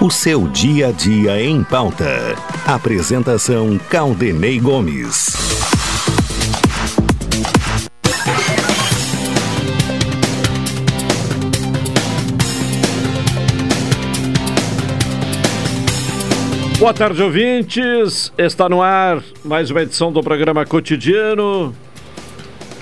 [0.00, 2.34] O seu dia a dia em pauta.
[2.66, 5.32] Apresentação Caldenei Gomes.
[16.78, 18.32] Boa tarde, ouvintes.
[18.36, 21.74] Está no ar mais uma edição do programa Cotidiano.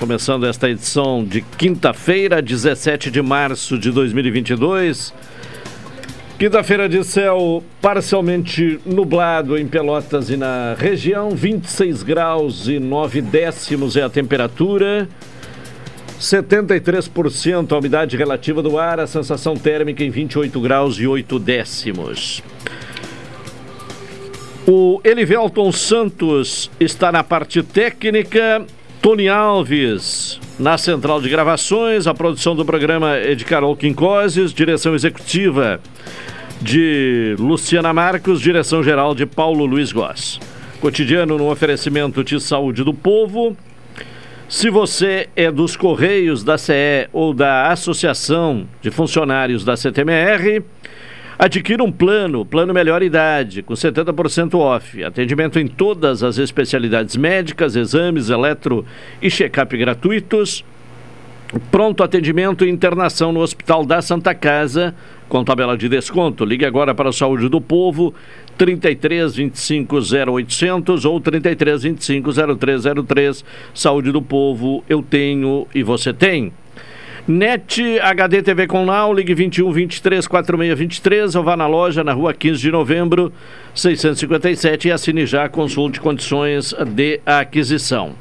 [0.00, 5.14] Começando esta edição de quinta-feira, 17 de março de 2022.
[6.42, 13.96] Quinta-feira de céu parcialmente nublado em Pelotas e na região, 26 graus e 9 décimos
[13.96, 15.08] é a temperatura.
[16.18, 22.42] 73% a umidade relativa do ar, a sensação térmica em 28 graus e 8 décimos.
[24.66, 28.66] O Elivelton Santos está na parte técnica,
[29.00, 34.94] Tony Alves na central de gravações, a produção do programa é de Carol Quincoses, direção
[34.94, 35.80] executiva
[36.62, 40.40] de Luciana Marcos, direção-geral de Paulo Luiz Goss.
[40.80, 43.56] Cotidiano no oferecimento de saúde do povo.
[44.48, 50.62] Se você é dos Correios, da CE ou da Associação de Funcionários da CTMR,
[51.36, 55.02] adquira um plano, plano melhor idade, com 70% off.
[55.02, 58.86] Atendimento em todas as especialidades médicas, exames, eletro
[59.20, 60.64] e check-up gratuitos.
[61.70, 64.94] Pronto atendimento e internação no Hospital da Santa Casa,
[65.28, 66.46] com tabela de desconto.
[66.46, 68.14] Ligue agora para a Saúde do Povo,
[68.56, 73.44] 33 25 0800 ou 33 25 0303.
[73.74, 76.54] Saúde do Povo, eu tenho e você tem.
[77.26, 82.12] NET HD TV com Now, ligue 21 23 46 23 ou vá na loja na
[82.12, 83.32] rua 15 de novembro,
[83.72, 88.16] 657 e assine já, consulte condições de aquisição.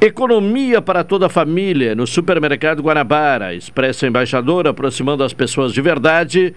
[0.00, 3.54] Economia para toda a família no Supermercado Guanabara.
[3.54, 6.52] Expresso Embaixador, aproximando as pessoas de verdade.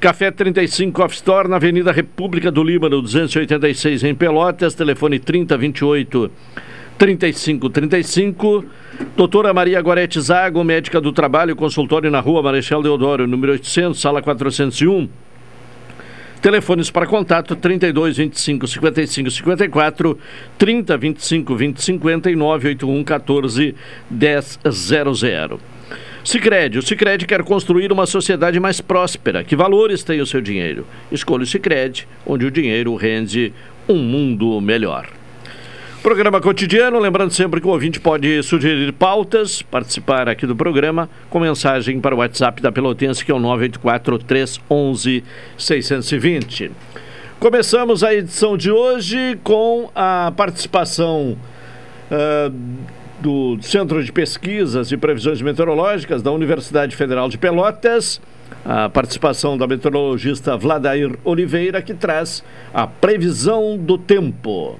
[0.00, 4.74] Café 35 Off Store na Avenida República do Líbano, 286 em Pelotas.
[4.74, 6.30] Telefone 3028
[6.98, 8.64] 3535.
[9.16, 14.22] Doutora Maria Gorete Zago, médica do trabalho, consultório na Rua Marechal Deodoro, número 800, sala
[14.22, 15.08] 401.
[16.40, 20.18] Telefones para contato 32 25 55 54,
[20.58, 23.74] 30 25 20 50 e 981 14
[24.70, 25.58] 100.
[26.22, 29.42] Sicredi, o Sicredi quer construir uma sociedade mais próspera.
[29.42, 30.86] Que valores tem o seu dinheiro?
[31.10, 33.52] Escolha o Sicredi, onde o dinheiro rende
[33.88, 35.08] um mundo melhor.
[36.04, 41.40] Programa cotidiano, lembrando sempre que o ouvinte pode sugerir pautas, participar aqui do programa com
[41.40, 45.24] mensagem para o WhatsApp da Pelotense, que é o 984 311
[45.56, 46.70] 620.
[47.40, 51.38] Começamos a edição de hoje com a participação
[52.10, 52.54] uh,
[53.18, 58.20] do Centro de Pesquisas e Previsões Meteorológicas da Universidade Federal de Pelotas,
[58.62, 62.44] a participação da meteorologista Vladair Oliveira, que traz
[62.74, 64.78] a previsão do tempo.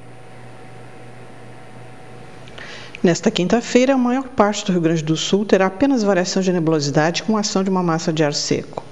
[3.04, 7.22] Nesta quinta-feira, a maior parte do Rio Grande do Sul terá apenas variação de nebulosidade
[7.22, 8.82] com ação de uma massa de ar seco.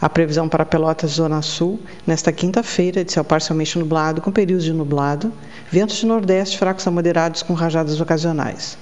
[0.00, 4.72] A previsão para Pelotas Zona Sul, nesta quinta-feira, de céu parcialmente nublado, com períodos de
[4.72, 5.30] nublado,
[5.70, 8.78] ventos de nordeste fracos a moderados com rajadas ocasionais.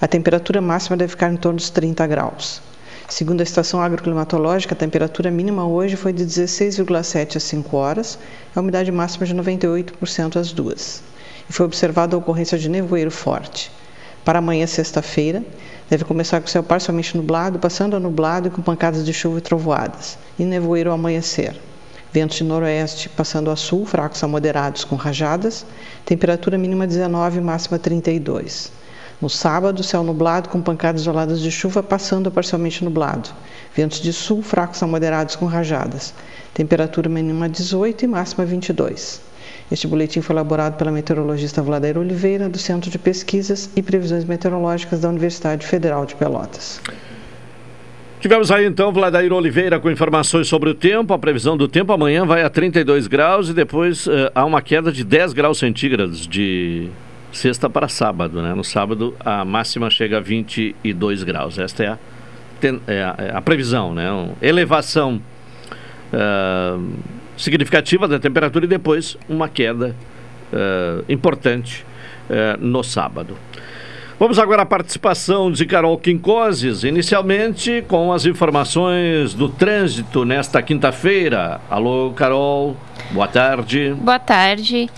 [0.00, 2.62] A temperatura máxima deve ficar em torno dos 30 graus.
[3.10, 8.18] Segundo a estação agroclimatológica, a temperatura mínima hoje foi de 16,7 às 5 horas,
[8.56, 11.02] a umidade máxima de 98% às 2.
[11.46, 13.70] E foi observada a ocorrência de nevoeiro forte.
[14.24, 15.42] Para amanhã, sexta-feira,
[15.88, 19.40] deve começar com céu parcialmente nublado, passando a nublado e com pancadas de chuva e
[19.40, 21.56] trovoadas, e nevoeiro ao amanhecer.
[22.12, 25.64] Ventos de noroeste passando a sul, fracos a moderados com rajadas,
[26.04, 28.72] temperatura mínima 19, máxima 32.
[29.22, 33.30] No sábado, céu nublado com pancadas isoladas de chuva passando a parcialmente nublado.
[33.76, 36.12] Ventos de sul, fracos a moderados com rajadas.
[36.52, 39.29] Temperatura mínima 18 e máxima 22.
[39.70, 45.00] Este boletim foi elaborado pela meteorologista Vladair Oliveira, do Centro de Pesquisas e Previsões Meteorológicas
[45.00, 46.82] da Universidade Federal de Pelotas.
[48.20, 51.14] Tivemos aí então Vladair Oliveira com informações sobre o tempo.
[51.14, 54.90] A previsão do tempo amanhã vai a 32 graus e depois uh, há uma queda
[54.90, 56.88] de 10 graus centígrados de
[57.32, 58.42] sexta para sábado.
[58.42, 58.52] Né?
[58.54, 61.58] No sábado a máxima chega a 22 graus.
[61.58, 61.98] Esta é a,
[62.88, 64.10] é a, é a previsão, né?
[64.10, 65.22] Uma elevação.
[66.12, 69.96] Uh, significativa da temperatura e depois uma queda
[70.52, 71.84] uh, importante
[72.28, 73.36] uh, no sábado.
[74.18, 81.58] Vamos agora à participação de Carol Quincoses, inicialmente com as informações do trânsito nesta quinta-feira.
[81.70, 82.76] Alô, Carol,
[83.12, 83.94] boa tarde.
[83.98, 84.90] Boa tarde.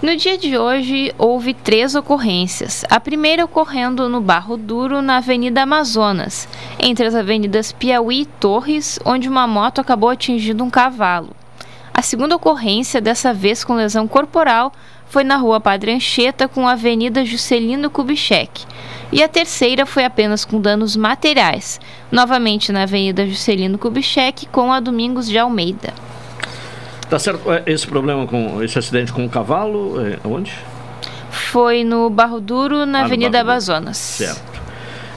[0.00, 2.82] No dia de hoje, houve três ocorrências.
[2.88, 6.48] A primeira ocorrendo no Barro Duro, na Avenida Amazonas,
[6.80, 11.41] entre as avenidas Piauí e Torres, onde uma moto acabou atingindo um cavalo.
[11.94, 14.72] A segunda ocorrência, dessa vez com lesão corporal,
[15.06, 18.64] foi na rua Padre Anchieta com a Avenida Juscelino Kubitschek.
[19.12, 21.78] E a terceira foi apenas com danos materiais,
[22.10, 25.92] novamente na Avenida Juscelino Kubitschek com a Domingos de Almeida.
[27.10, 27.52] Tá certo.
[27.52, 30.50] É, esse problema com esse acidente com o cavalo, é, onde?
[31.30, 33.98] Foi no Barro Duro, na ah, Avenida Amazonas.
[33.98, 34.51] Certo.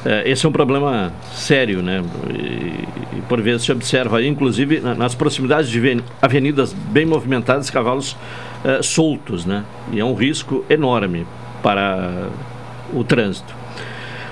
[0.06, 2.04] É, esse é um problema sério, né?
[2.30, 8.16] E, e, por vezes se observa, inclusive nas proximidades de avenidas bem movimentadas, cavalos
[8.64, 9.66] é, soltos, né?
[9.92, 11.26] E é um risco enorme
[11.64, 12.30] para
[12.94, 13.54] o trânsito.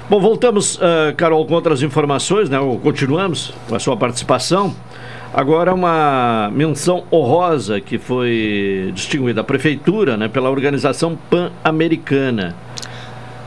[0.10, 2.60] Bom, voltamos, uh, Carol, com outras informações, né?
[2.84, 4.76] Continuamos com a sua participação.
[5.34, 12.56] Agora, uma menção honrosa que foi distinguida a Prefeitura né, pela Organização Pan-Americana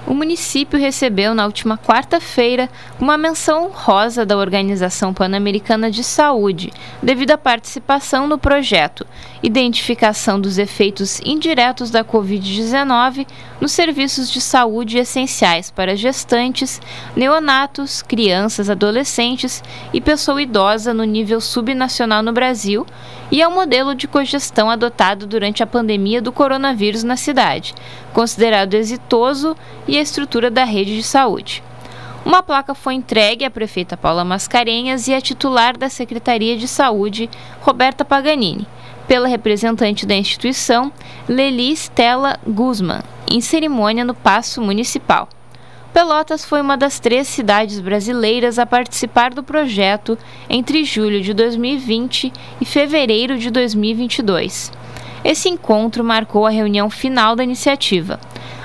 [0.07, 2.69] o município recebeu na última quarta-feira
[3.01, 6.73] uma menção honrosa da Organização Pan-Americana de Saúde,
[7.03, 9.07] devido à participação no projeto
[9.43, 13.27] Identificação dos efeitos indiretos da Covid-19
[13.61, 16.81] nos serviços de saúde essenciais para gestantes,
[17.15, 19.63] neonatos, crianças, adolescentes
[19.93, 22.87] e pessoa idosa no nível subnacional no Brasil
[23.31, 27.75] e é o modelo de cogestão adotado durante a pandemia do coronavírus na cidade,
[28.17, 29.55] considerado exitoso
[29.87, 31.63] e a estrutura da rede de saúde.
[32.25, 37.29] Uma placa foi entregue à prefeita Paula Mascarenhas e à titular da Secretaria de Saúde,
[37.61, 38.67] Roberta Paganini,
[39.07, 40.91] pela representante da instituição,
[41.29, 45.29] Leli Stella Guzman, em cerimônia no Paço Municipal.
[45.93, 50.17] Pelotas foi uma das três cidades brasileiras a participar do projeto
[50.49, 54.73] entre julho de 2020 e fevereiro de 2022.
[55.27, 58.21] Esse encontro marcou a reunião final da iniciativa.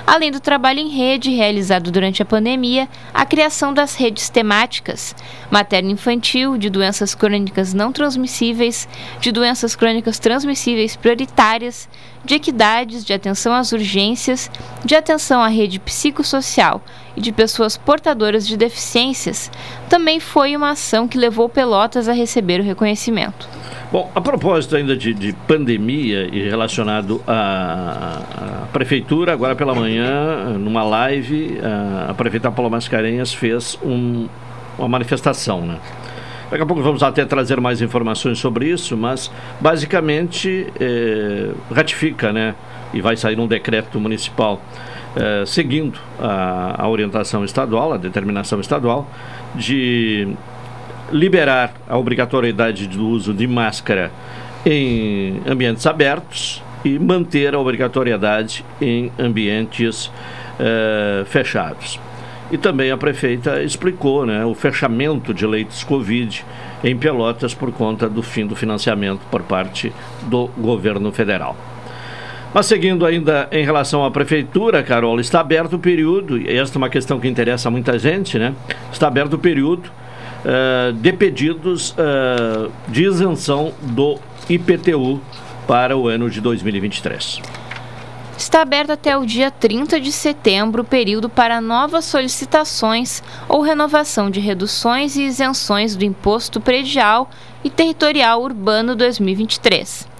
[0.05, 5.15] Além do trabalho em rede realizado durante a pandemia, a criação das redes temáticas
[5.49, 8.87] materno-infantil, de doenças crônicas não transmissíveis,
[9.19, 11.89] de doenças crônicas transmissíveis prioritárias,
[12.23, 14.50] de equidades, de atenção às urgências,
[14.85, 16.81] de atenção à rede psicossocial
[17.15, 19.51] e de pessoas portadoras de deficiências,
[19.89, 23.47] também foi uma ação que levou Pelotas a receber o reconhecimento.
[23.91, 28.21] Bom, a propósito ainda de, de pandemia e relacionado à,
[28.63, 31.59] à, prefeitura, agora pela manhã, numa live,
[32.07, 34.29] a, prefeita Paula Mascarenhas fez um,
[34.77, 35.77] uma manifestação, né?
[36.51, 39.31] Daqui a pouco vamos até trazer mais informações sobre isso, mas
[39.62, 42.56] basicamente é, ratifica, né?
[42.94, 44.62] E vai sair um decreto municipal
[45.15, 49.09] é, seguindo a, a orientação estadual, a determinação estadual,
[49.56, 50.27] de
[51.09, 54.12] liberar a obrigatoriedade do uso de máscara
[54.65, 61.97] em ambientes abertos e manter a obrigatoriedade em ambientes uh, fechados.
[62.51, 66.45] E também a prefeita explicou né, o fechamento de leitos Covid
[66.83, 69.94] em Pelotas por conta do fim do financiamento por parte
[70.24, 71.56] do governo federal.
[72.53, 76.80] Mas seguindo ainda em relação à prefeitura, Carol, está aberto o período, e esta é
[76.80, 78.54] uma questão que interessa a muita gente, né?
[78.92, 85.21] Está aberto o período uh, de pedidos uh, de isenção do IPTU
[85.66, 87.60] para o ano de 2023.
[88.38, 94.30] Está aberto até o dia 30 de setembro o período para novas solicitações ou renovação
[94.30, 97.30] de reduções e isenções do Imposto Predial
[97.64, 100.11] e Territorial Urbano 2023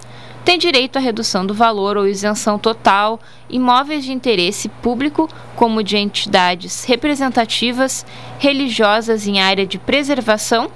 [0.44, 5.96] tem direito à redução do valor ou isenção total imóveis de interesse público, como de
[5.96, 8.04] entidades representativas,
[8.38, 10.68] religiosas em área de preservação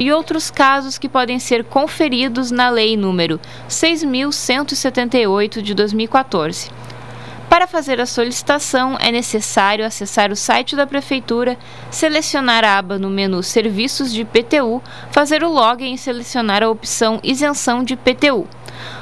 [0.00, 3.38] e outros casos que podem ser conferidos na Lei número
[3.68, 6.70] 6178 de 2014.
[7.50, 11.58] Para fazer a solicitação, é necessário acessar o site da Prefeitura,
[11.90, 17.20] selecionar a aba no menu Serviços de PTU, fazer o login e selecionar a opção
[17.22, 18.48] Isenção de PTU.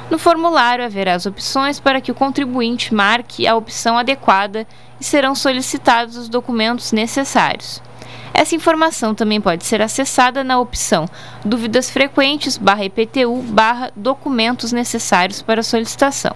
[0.09, 4.67] No formulário haverá as opções para que o contribuinte marque a opção adequada
[4.99, 7.81] e serão solicitados os documentos necessários.
[8.33, 11.05] Essa informação também pode ser acessada na opção
[11.43, 16.33] Dúvidas Frequentes barra IPTU barra Documentos necessários para solicitação.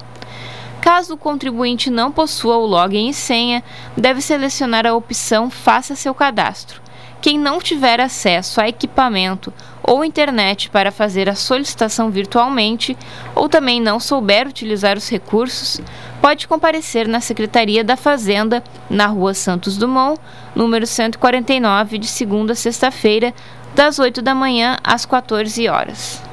[0.81, 3.63] Caso o contribuinte não possua o login e senha,
[3.95, 6.81] deve selecionar a opção Faça seu cadastro.
[7.21, 12.97] Quem não tiver acesso a equipamento ou internet para fazer a solicitação virtualmente,
[13.35, 15.81] ou também não souber utilizar os recursos,
[16.21, 20.19] pode comparecer na Secretaria da Fazenda, na Rua Santos Dumont,
[20.55, 23.33] número 149, de segunda a sexta-feira,
[23.75, 26.23] das 8 da manhã às 14 horas.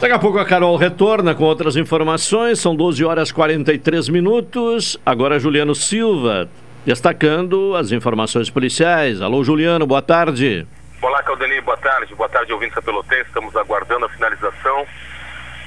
[0.00, 2.58] Daqui a pouco a Carol retorna com outras informações.
[2.58, 4.98] São 12 horas 43 minutos.
[5.06, 6.50] Agora Juliano Silva
[6.84, 9.20] destacando as informações policiais.
[9.20, 10.64] Alô, Juliano, boa tarde.
[11.06, 12.12] Olá, Caldeni, boa tarde.
[12.16, 13.28] Boa tarde, ouvintes da Pelotense.
[13.28, 14.84] Estamos aguardando a finalização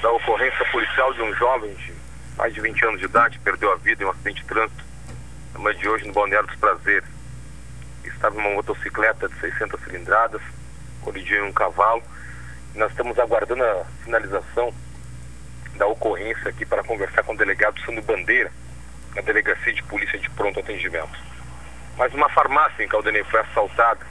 [0.02, 1.94] da ocorrência policial de um jovem de
[2.36, 4.84] mais de 20 anos de idade, perdeu a vida em um acidente de trânsito
[5.54, 7.08] na manhã de hoje no Balneário dos Prazeres.
[8.04, 10.42] Estava em uma motocicleta de 600 cilindradas,
[11.02, 12.04] colidiu em um cavalo
[12.76, 14.74] nós estamos aguardando a finalização
[15.76, 18.52] da ocorrência aqui para conversar com o delegado Sandro Bandeira,
[19.16, 21.18] na Delegacia de Polícia de Pronto Atendimento.
[21.98, 24.09] Mas uma farmácia em Caldenei foi assaltada.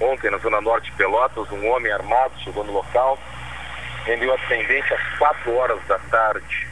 [0.00, 3.18] Ontem, na Zona Norte de Pelotas, um homem armado chegou no local,
[4.04, 6.68] rendeu atendente às 4 horas da tarde,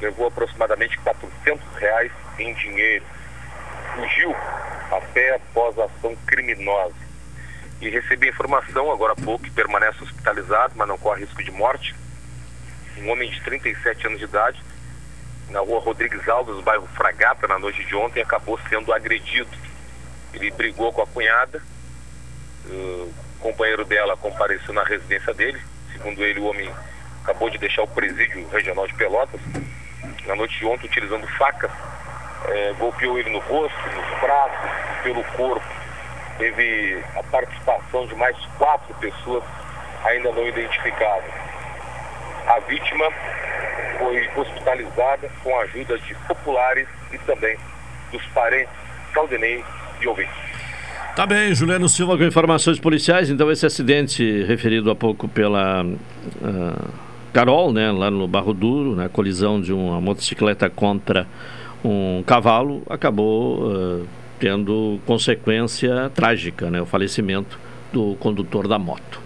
[0.00, 3.04] levou aproximadamente 400 reais em dinheiro.
[3.94, 4.34] Fugiu
[4.90, 6.94] a pé após a ação criminosa
[7.80, 11.94] e recebi informação agora há pouco que permanece hospitalizado, mas não corre risco de morte.
[12.98, 14.62] Um homem de 37 anos de idade,
[15.50, 19.50] na rua Rodrigues Alves, bairro Fragata, na noite de ontem, acabou sendo agredido.
[20.32, 21.60] Ele brigou com a cunhada,
[22.66, 25.60] o companheiro dela compareceu na residência dele.
[25.92, 26.70] Segundo ele, o homem
[27.22, 29.40] acabou de deixar o presídio regional de Pelotas.
[30.26, 31.70] Na noite de ontem, utilizando facas,
[32.46, 35.84] é, golpeou ele no rosto, nos braços, pelo corpo
[36.38, 39.44] teve a participação de mais quatro pessoas
[40.04, 41.30] ainda não identificadas.
[42.46, 43.06] A vítima
[43.98, 47.58] foi hospitalizada com a ajuda de populares e também
[48.10, 48.74] dos parentes
[49.12, 49.64] Caldenei
[50.00, 50.34] e ouvintes.
[51.16, 53.30] Tá bem, Juliano Silva com informações policiais.
[53.30, 56.88] Então, esse acidente referido há pouco pela uh,
[57.32, 61.26] Carol, né, lá no Barro Duro, né, colisão de uma motocicleta contra
[61.84, 63.70] um cavalo, acabou.
[63.70, 64.06] Uh,
[64.38, 66.82] tendo consequência trágica, né?
[66.82, 67.58] O falecimento
[67.92, 69.18] do condutor da moto.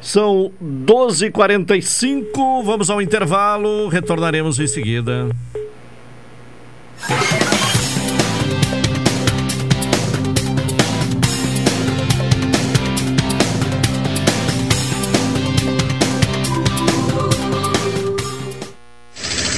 [0.00, 5.28] São 12h45, vamos ao intervalo, retornaremos em seguida.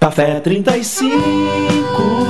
[0.00, 2.29] Café 35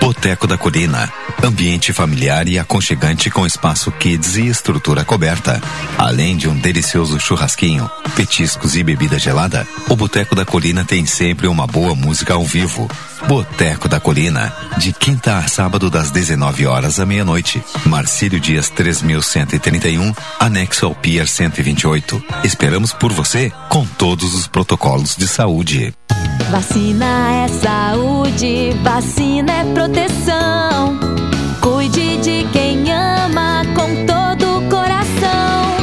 [0.00, 1.12] Boteco da Colina.
[1.42, 5.60] Ambiente familiar e aconchegante com espaço kids e estrutura coberta.
[5.96, 11.46] Além de um delicioso churrasquinho, petiscos e bebida gelada, o Boteco da Colina tem sempre
[11.46, 12.88] uma boa música ao vivo.
[13.26, 17.62] Boteco da Colina, de quinta a sábado das 19 horas à meia-noite.
[17.84, 22.22] Marcílio Dias 3131, anexo ao Pier 128.
[22.44, 25.92] Esperamos por você com todos os protocolos de saúde.
[26.50, 30.98] Vacina é saúde, vacina é proteção.
[31.60, 35.76] Cuide de quem ama com todo o coração.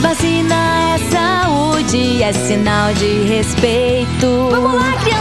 [0.00, 0.54] Vacina
[0.94, 4.48] é saúde, é sinal de respeito.
[4.50, 5.11] Vamos lá, criançada!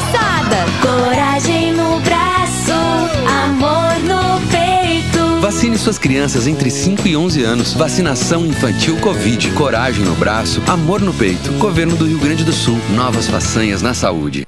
[5.51, 7.73] Vacine suas crianças entre 5 e 11 anos.
[7.73, 9.51] Vacinação infantil Covid.
[9.51, 11.51] Coragem no braço, amor no peito.
[11.59, 12.79] Governo do Rio Grande do Sul.
[12.95, 14.47] Novas façanhas na saúde.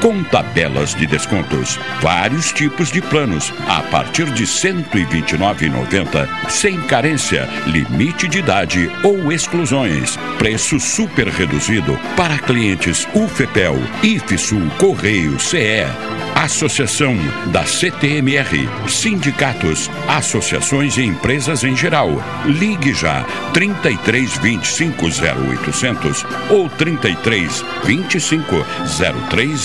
[0.00, 7.48] com tabelas de descontos, vários tipos de planos a partir de R$ 129,90 sem carência,
[7.66, 10.16] limite de idade ou exclusões.
[10.38, 15.86] Preço super reduzido para clientes UFEPEL, IFSUL, Correio, CE.
[16.34, 17.16] Associação
[17.46, 22.10] da CTMR, sindicatos, associações e empresas em geral.
[22.44, 28.64] Ligue já 33 25 0800 ou 33 25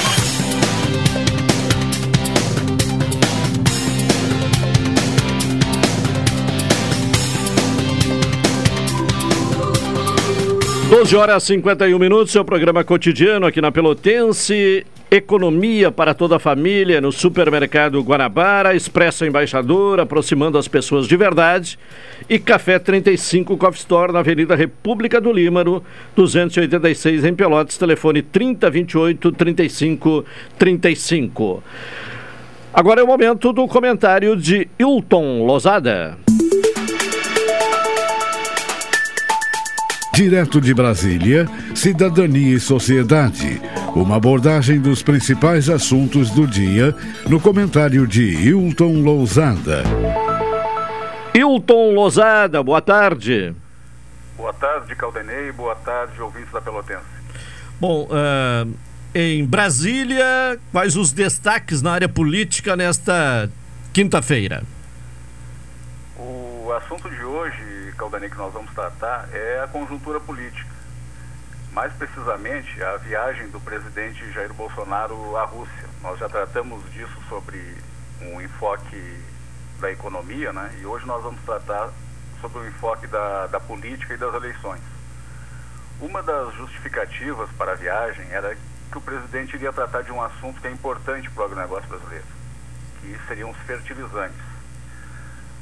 [10.91, 14.85] Doze horas e 51 minutos, seu programa cotidiano aqui na Pelotense.
[15.09, 21.79] Economia para toda a família no Supermercado Guanabara, Expresso Embaixador, aproximando as pessoas de verdade.
[22.29, 25.81] E Café 35 Coffee Store na Avenida República do Límano,
[26.13, 30.25] 286 em Pelotas, telefone 3028 35
[30.59, 31.63] 35.
[32.73, 36.17] Agora é o momento do comentário de Hilton Lozada.
[40.13, 43.61] Direto de Brasília, Cidadania e Sociedade.
[43.95, 46.93] Uma abordagem dos principais assuntos do dia
[47.29, 49.83] no comentário de Hilton Lousada.
[51.33, 53.55] Hilton Lousada, boa tarde.
[54.35, 55.49] Boa tarde, Caldenei.
[55.53, 57.05] Boa tarde, ouvintes da Pelotense.
[57.79, 58.69] Bom, uh,
[59.15, 63.49] em Brasília, quais os destaques na área política nesta
[63.93, 64.63] quinta-feira?
[66.17, 67.70] O assunto de hoje,
[68.01, 70.67] Caldenei, que nós vamos tratar é a conjuntura política
[71.71, 75.87] mais precisamente a viagem do presidente Jair Bolsonaro à Rússia.
[76.01, 77.77] Nós já tratamos disso sobre
[78.19, 79.23] um enfoque
[79.79, 80.75] da economia, né?
[80.81, 81.91] E hoje nós vamos tratar
[82.41, 84.81] sobre o enfoque da, da política e das eleições.
[85.99, 88.57] Uma das justificativas para a viagem era
[88.91, 92.25] que o presidente iria tratar de um assunto que é importante para o agronegócio brasileiro,
[92.99, 94.50] que seriam os fertilizantes.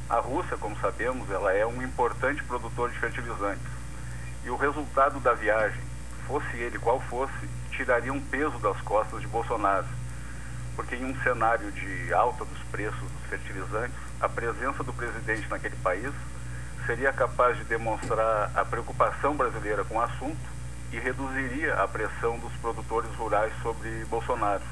[0.09, 3.67] A Rússia, como sabemos, ela é um importante produtor de fertilizantes.
[4.43, 5.83] E o resultado da viagem
[6.25, 9.85] fosse ele qual fosse, tiraria um peso das costas de Bolsonaro.
[10.75, 15.75] Porque em um cenário de alta dos preços dos fertilizantes, a presença do presidente naquele
[15.75, 16.11] país
[16.87, 20.49] seria capaz de demonstrar a preocupação brasileira com o assunto
[20.91, 24.63] e reduziria a pressão dos produtores rurais sobre Bolsonaro.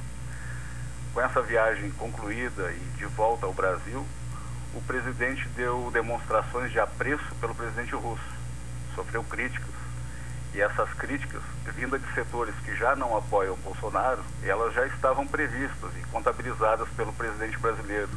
[1.13, 4.03] Com essa viagem concluída e de volta ao Brasil,
[4.77, 8.37] o presidente deu demonstrações de apreço pelo presidente russo.
[8.93, 9.77] Sofreu críticas
[10.53, 11.41] e essas críticas,
[11.75, 17.11] vindas de setores que já não apoiam Bolsonaro, elas já estavam previstas e contabilizadas pelo
[17.13, 18.09] presidente brasileiro.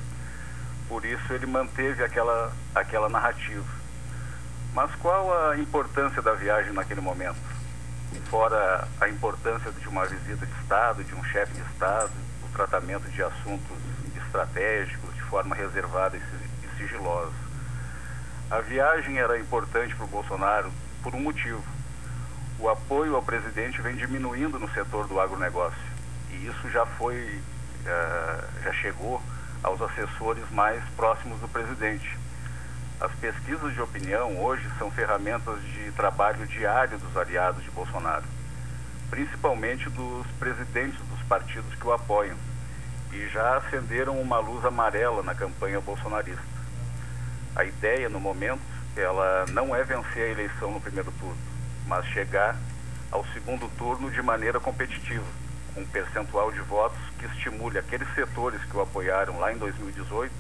[0.88, 3.66] Por isso ele manteve aquela, aquela narrativa.
[4.75, 7.40] Mas qual a importância da viagem naquele momento?
[8.29, 12.11] Fora a importância de uma visita de Estado, de um chefe de Estado,
[12.44, 13.77] o tratamento de assuntos
[14.16, 16.20] estratégicos de forma reservada e
[16.81, 17.33] sigilosa.
[18.51, 21.62] A viagem era importante para o Bolsonaro por um motivo.
[22.59, 25.79] O apoio ao presidente vem diminuindo no setor do agronegócio.
[26.31, 27.40] E isso já foi,
[27.85, 29.23] uh, já chegou
[29.62, 32.19] aos assessores mais próximos do presidente.
[33.01, 38.25] As pesquisas de opinião hoje são ferramentas de trabalho diário dos aliados de Bolsonaro,
[39.09, 42.37] principalmente dos presidentes dos partidos que o apoiam,
[43.12, 46.60] e já acenderam uma luz amarela na campanha bolsonarista.
[47.61, 48.62] A ideia, no momento,
[48.96, 51.37] ela não é vencer a eleição no primeiro turno,
[51.87, 52.57] mas chegar
[53.12, 55.27] ao segundo turno de maneira competitiva,
[55.75, 60.33] com um percentual de votos que estimule aqueles setores que o apoiaram lá em 2018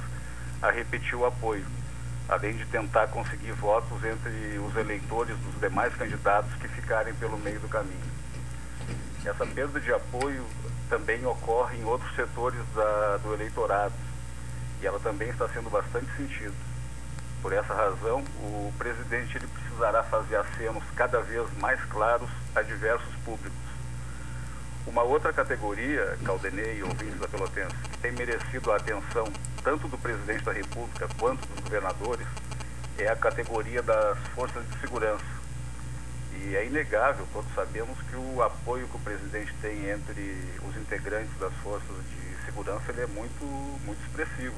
[0.62, 1.66] a repetir o apoio
[2.26, 7.60] além de tentar conseguir votos entre os eleitores dos demais candidatos que ficarem pelo meio
[7.60, 8.10] do caminho.
[9.26, 10.46] Essa perda de apoio
[10.88, 13.92] também ocorre em outros setores da, do eleitorado
[14.80, 16.69] e ela também está sendo bastante sentida.
[17.42, 23.14] Por essa razão, o presidente ele precisará fazer acenos cada vez mais claros a diversos
[23.24, 23.58] públicos.
[24.86, 29.24] Uma outra categoria, Caldenei e ouvintes da Pelotense, que tem merecido a atenção
[29.62, 32.26] tanto do presidente da República quanto dos governadores,
[32.98, 35.24] é a categoria das forças de segurança.
[36.42, 41.38] E é inegável, todos sabemos, que o apoio que o presidente tem entre os integrantes
[41.38, 43.44] das forças de segurança ele é muito,
[43.84, 44.56] muito expressivo.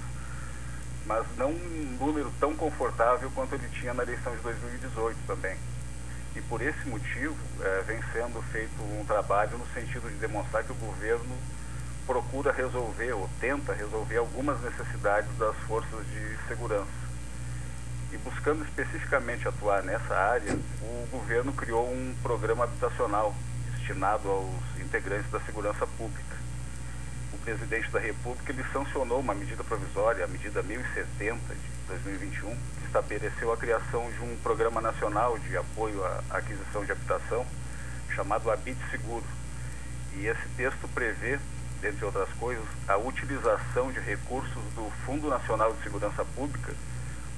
[1.07, 5.57] Mas não um número tão confortável quanto ele tinha na eleição de 2018 também.
[6.35, 10.73] E por esse motivo é, vem sendo feito um trabalho no sentido de demonstrar que
[10.73, 11.37] o governo
[12.07, 17.03] procura resolver ou tenta resolver algumas necessidades das forças de segurança.
[18.13, 23.35] E buscando especificamente atuar nessa área, o governo criou um programa habitacional
[23.75, 26.37] destinado aos integrantes da segurança pública.
[27.45, 33.53] Presidente da República ele sancionou uma medida provisória, a medida 1070 de 2021, que estabeleceu
[33.53, 37.47] a criação de um programa nacional de apoio à aquisição de habitação
[38.15, 39.25] chamado Habite Seguro.
[40.15, 41.39] E esse texto prevê
[41.83, 46.73] dentre outras coisas, a utilização de recursos do Fundo Nacional de Segurança Pública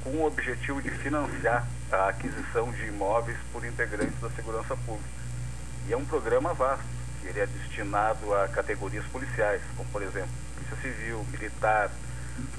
[0.03, 5.09] com o objetivo de financiar a aquisição de imóveis por integrantes da segurança pública.
[5.88, 6.85] E é um programa vasto,
[7.27, 11.91] ele é destinado a categorias policiais, como por exemplo, Polícia Civil, Militar,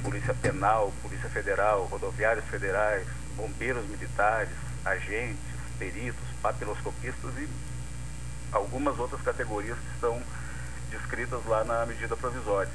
[0.04, 5.38] Polícia Penal, Polícia Federal, Rodoviários Federais, Bombeiros Militares, agentes,
[5.78, 7.50] peritos, papiloscopistas e
[8.52, 10.22] algumas outras categorias que estão
[10.90, 12.72] descritas lá na medida provisória.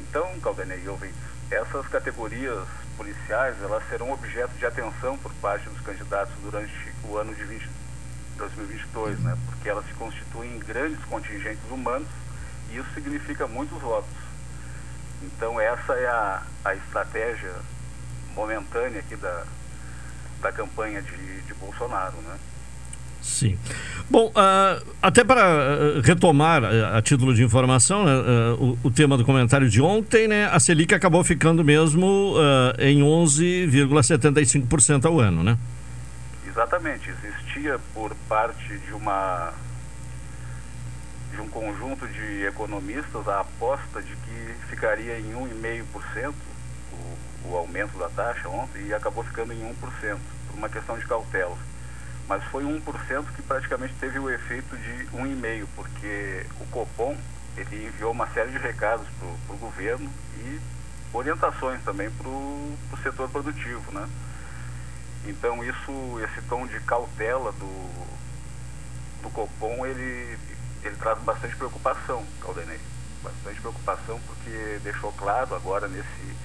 [0.00, 1.18] Então, Caldenei e ouvintes,
[1.50, 6.72] essas categorias policiais elas serão objeto de atenção por parte dos candidatos durante
[7.04, 7.68] o ano de 20,
[8.36, 9.36] 2022, né?
[9.46, 12.08] porque elas se constituem em grandes contingentes humanos
[12.70, 14.10] e isso significa muitos votos.
[15.22, 17.54] Então essa é a, a estratégia
[18.34, 19.44] momentânea aqui da,
[20.42, 22.38] da campanha de, de Bolsonaro, né?
[23.24, 23.56] Sim.
[24.10, 28.12] Bom, uh, até para uh, retomar uh, a título de informação, né,
[28.58, 32.34] o, o, tema do comentário de ontem, né, a Selic acabou ficando mesmo
[32.78, 35.56] em 11,75% ao ano, né?
[36.54, 37.10] Exatamente.
[37.10, 39.52] Existia por parte de uma
[41.32, 46.32] de um conjunto de economistas a aposta de que ficaria em 1,5%
[46.92, 49.74] o, o aumento da taxa ontem e acabou ficando em 1%,
[50.46, 51.58] por uma questão de cautela
[52.28, 57.16] mas foi 1% que praticamente teve o efeito de 1,5%, porque o Copom
[57.56, 60.60] ele enviou uma série de recados para o governo e
[61.12, 64.08] orientações também para o setor produtivo, né?
[65.26, 70.38] Então isso, esse tom de cautela do, do Copom, ele,
[70.82, 72.80] ele traz bastante preocupação, Caldenei.
[73.22, 76.36] Bastante preocupação porque deixou claro agora nesse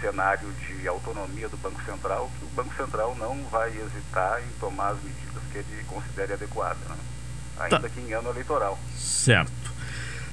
[0.00, 4.90] cenário de autonomia do Banco Central, que o Banco Central não vai hesitar em tomar
[4.90, 6.96] as medidas que ele considere adequadas, né?
[7.58, 7.88] ainda tá.
[7.88, 8.78] que em ano eleitoral.
[8.96, 9.52] Certo.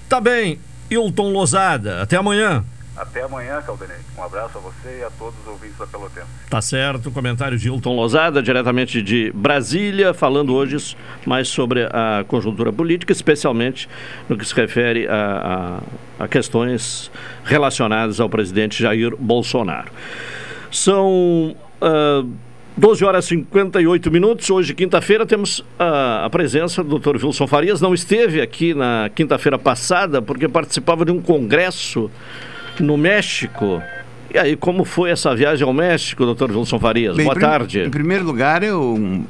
[0.07, 2.63] Tá bem, Hilton Lozada, até amanhã.
[2.99, 3.95] Até amanhã, Caldenei.
[4.17, 6.27] Um abraço a você e a todos os ouvintes da Pelotense.
[6.49, 7.09] Tá certo.
[7.09, 13.87] Comentário de Hilton Lozada, diretamente de Brasília, falando hoje mais sobre a conjuntura política, especialmente
[14.27, 15.81] no que se refere a,
[16.19, 17.09] a, a questões
[17.45, 19.91] relacionadas ao presidente Jair Bolsonaro.
[20.69, 21.55] São.
[21.81, 22.29] Uh,
[22.77, 24.49] 12 horas e 58 minutos.
[24.49, 27.21] Hoje, quinta-feira, temos a, a, presença do Dr.
[27.21, 27.81] Wilson Farias.
[27.81, 32.09] Não esteve aqui na quinta-feira passada porque participava de um congresso
[32.83, 33.81] no México
[34.33, 37.15] E aí, como foi essa viagem ao México, doutor Wilson Farias?
[37.15, 37.79] Bem, boa em tarde.
[37.81, 39.23] Em primeiro lugar, eu, um,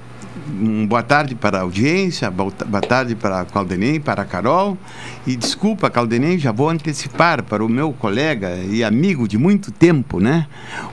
[0.62, 4.26] um boa tarde para a audiência, boa ta- boa tarde para a Caldenem, para a
[4.26, 4.78] Carol.
[5.26, 10.20] E desculpa, Caldenem, já vou antecipar para o meu colega e amigo de muito tempo,
[10.20, 10.48] né?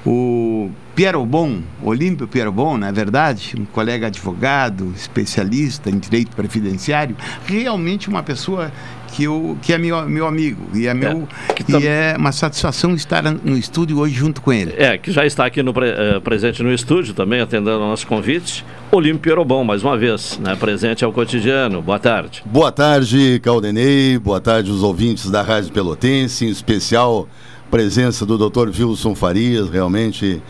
[0.05, 7.17] O Piero Bon, Olímpio Piero Bon, na verdade, um colega advogado, especialista em direito previdenciário,
[7.45, 8.71] realmente uma pessoa
[9.13, 11.27] que, eu, que é meu, meu amigo e é, meu,
[11.69, 14.75] e é uma satisfação estar no estúdio hoje junto com ele.
[14.77, 18.65] É, que já está aqui no eh, presente no estúdio também, atendendo ao nosso convite.
[18.91, 20.55] Olímpio Erobon, mais uma vez, né?
[20.57, 21.83] Presente ao cotidiano.
[21.83, 22.43] Boa tarde.
[22.47, 24.19] Boa tarde, Caldenei.
[24.19, 27.29] Boa tarde, os ouvintes da Rádio Pelotense, em especial
[27.71, 28.69] presença do Dr.
[28.69, 30.41] Wilson Farias, realmente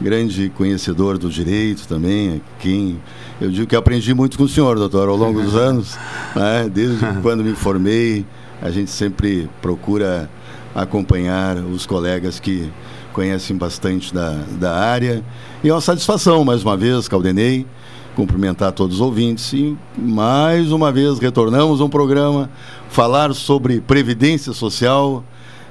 [0.00, 3.00] grande conhecedor do direito também, quem
[3.40, 5.96] eu digo que aprendi muito com o senhor, doutor, ao longo dos anos,
[6.34, 6.70] né?
[6.72, 8.24] desde quando me formei,
[8.62, 10.30] a gente sempre procura
[10.74, 12.70] acompanhar os colegas que
[13.12, 15.22] conhecem bastante da, da área.
[15.62, 17.66] E é uma satisfação, mais uma vez, Caldenei,
[18.14, 22.50] cumprimentar todos os ouvintes e mais uma vez retornamos a um programa
[22.88, 25.22] falar sobre previdência social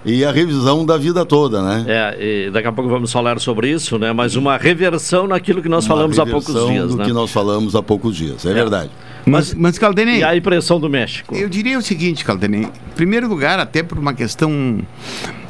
[0.06, 1.86] e a revisão da vida toda, né?
[1.88, 4.13] É, e daqui a pouco vamos falar sobre isso, né?
[4.13, 7.06] Mas uma reversão naquilo que nós Uma falamos há poucos reversão dias, do né?
[7.06, 8.91] que nós falamos há poucos dias, é, verdade.
[9.26, 10.20] Mas, mas Caldenei.
[10.20, 11.36] E a impressão do México?
[11.36, 12.62] Eu diria o seguinte, Caldenei.
[12.62, 14.80] Em primeiro lugar, até por uma questão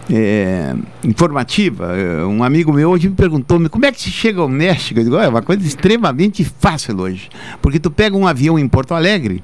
[0.10, 4.48] é, informativa, é, um amigo meu hoje me perguntou como é que se chega ao
[4.48, 5.00] México?
[5.00, 7.28] Eu digo, "Olha, é uma coisa extremamente fácil hoje.
[7.62, 9.44] Porque tu pega um avião em Porto Alegre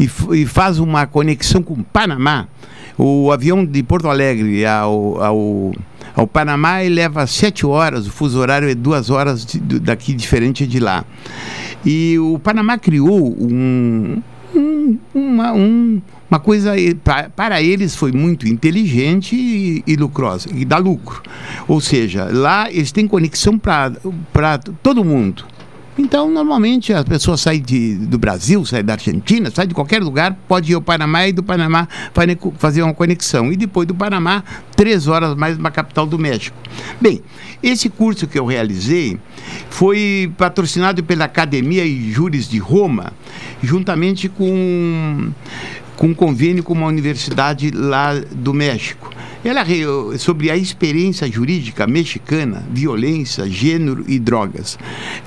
[0.00, 2.48] e, e faz uma conexão com o Panamá.
[2.98, 5.72] O avião de Porto Alegre ao, ao,
[6.16, 10.80] ao Panamá leva sete horas, o fuso horário é duas horas de- daqui diferente de
[10.80, 11.04] lá.
[11.86, 14.20] E o Panamá criou um,
[14.54, 16.72] um- uma, um- uma coisa
[17.04, 21.22] pa- para eles foi muito inteligente e, e lucrosa e dá lucro.
[21.68, 25.44] Ou seja, lá eles têm conexão para todo mundo.
[25.98, 30.32] Então, normalmente, as pessoas saem de, do Brasil, saem da Argentina, saem de qualquer lugar,
[30.46, 31.88] pode ir ao Panamá e do Panamá
[32.56, 33.52] fazer uma conexão.
[33.52, 34.44] E depois do Panamá,
[34.76, 36.56] três horas mais na capital do México.
[37.00, 37.20] Bem,
[37.60, 39.18] esse curso que eu realizei
[39.70, 43.12] foi patrocinado pela Academia e Júris de Roma,
[43.60, 45.32] juntamente com
[45.96, 49.10] com um convênio com uma universidade lá do México.
[49.44, 49.84] Ela re-
[50.18, 54.76] sobre a experiência jurídica mexicana, violência, gênero e drogas.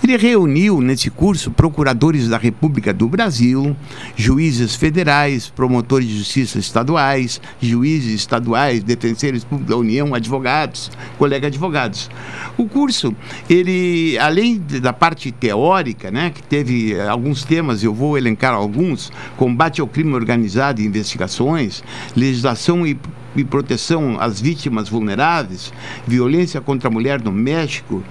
[0.03, 3.75] Ele reuniu nesse curso procuradores da República do Brasil,
[4.15, 12.09] juízes federais, promotores de justiça estaduais, juízes estaduais, defensores públicos da União, advogados, colega advogados.
[12.57, 13.15] O curso,
[13.49, 19.09] ele além da parte teórica, né, que teve eh, alguns temas, eu vou elencar alguns,
[19.37, 21.81] combate ao crime organizado e investigações,
[22.15, 22.97] legislação e
[23.35, 25.73] e proteção às vítimas vulneráveis,
[26.07, 28.03] violência contra a mulher no México,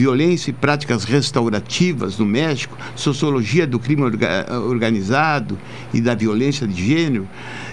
[0.00, 5.58] violência e práticas restaurativas no México, sociologia do crime orga- organizado
[5.92, 7.26] e da violência de gênero,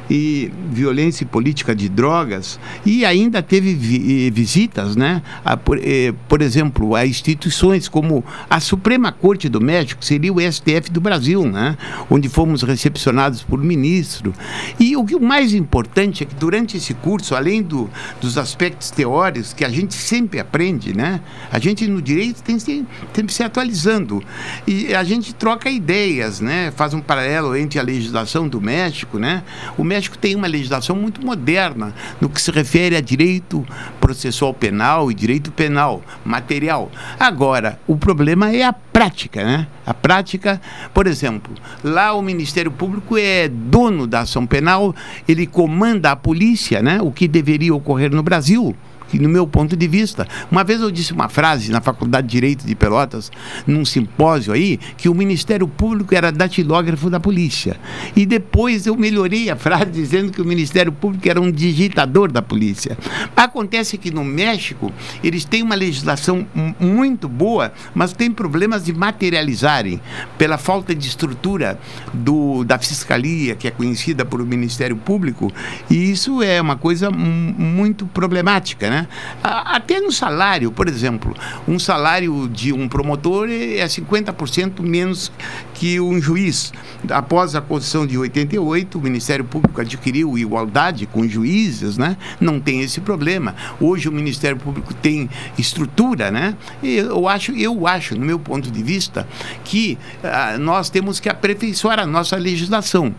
[0.09, 6.13] e violência e política de drogas, e ainda teve vi- visitas, né, a, por, eh,
[6.27, 11.45] por exemplo, a instituições como a Suprema Corte do México, seria o STF do Brasil,
[11.45, 11.77] né,
[12.09, 14.33] onde fomos recepcionados por ministro.
[14.77, 18.91] E o que o mais importante é que durante esse curso, além do, dos aspectos
[18.91, 23.33] teóricos que a gente sempre aprende, né, a gente no direito tem, que- tem que
[23.33, 24.23] se atualizando
[24.67, 29.43] e a gente troca ideias, né, faz um paralelo entre a legislação do México, né,
[29.77, 33.65] o México tem uma legislação muito moderna no que se refere a direito
[33.99, 36.91] processual penal e direito penal material.
[37.19, 39.67] Agora, o problema é a prática, né?
[39.85, 40.61] A prática,
[40.93, 44.95] por exemplo, lá o Ministério Público é dono da ação penal,
[45.27, 47.01] ele comanda a polícia, né?
[47.01, 48.75] O que deveria ocorrer no Brasil.
[49.13, 52.31] Que, no meu ponto de vista, uma vez eu disse uma frase na Faculdade de
[52.31, 53.31] Direito de Pelotas,
[53.67, 57.75] num simpósio aí, que o Ministério Público era datilógrafo da polícia.
[58.15, 62.41] E depois eu melhorei a frase dizendo que o Ministério Público era um digitador da
[62.41, 62.97] polícia.
[63.35, 64.91] Acontece que no México
[65.23, 70.01] eles têm uma legislação mu- muito boa, mas tem problemas de materializarem
[70.39, 71.79] pela falta de estrutura
[72.11, 75.51] do, da fiscalia, que é conhecida por o Ministério Público,
[75.87, 79.02] e isso é uma coisa mu- muito problemática, né?
[79.43, 81.35] A- Até no salário, por exemplo,
[81.67, 85.31] um salário de um promotor é 50% menos
[85.73, 86.71] que um juiz.
[87.09, 92.15] Após a Constituição de 88, o Ministério Público adquiriu igualdade com juízes, né?
[92.39, 93.55] Não tem esse problema.
[93.79, 96.55] Hoje o Ministério Público tem estrutura, né?
[96.81, 99.27] Eu acho, eu acho, no meu ponto de vista,
[99.63, 103.13] que ah, nós temos que aperfeiçoar a nossa legislação.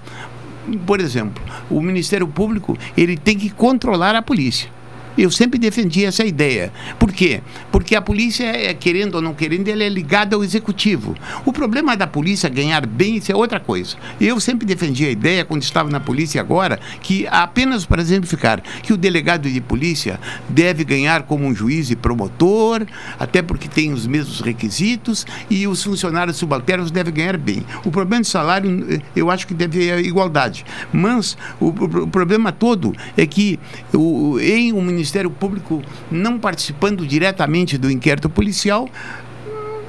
[0.87, 4.71] Por exemplo, o Ministério Público ele tem que controlar a polícia.
[5.17, 6.73] Eu sempre defendi essa ideia.
[6.99, 7.41] Por quê?
[7.71, 11.15] Porque a polícia, é, querendo ou não querendo, ela é ligada ao executivo.
[11.45, 13.97] O problema da polícia ganhar bem, isso é outra coisa.
[14.21, 18.93] Eu sempre defendi a ideia, quando estava na polícia agora, que apenas para exemplificar, que
[18.93, 22.85] o delegado de polícia deve ganhar como um juiz e promotor,
[23.19, 27.65] até porque tem os mesmos requisitos, e os funcionários subalternos devem ganhar bem.
[27.85, 30.65] O problema de salário, eh, eu acho que deve haver igualdade.
[30.93, 33.59] Mas o, o, o problema todo é que
[33.93, 38.89] o, em um Ministério Público não participando diretamente do inquérito policial,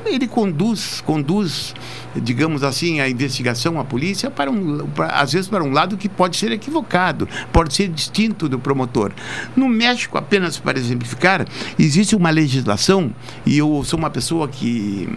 [0.05, 1.73] ele conduz, conduz,
[2.13, 6.09] digamos assim, a investigação, a polícia, para um, para, às vezes para um lado que
[6.09, 9.13] pode ser equivocado, pode ser distinto do promotor.
[9.55, 11.47] No México, apenas para exemplificar,
[11.79, 15.09] existe uma legislação, e eu sou uma pessoa que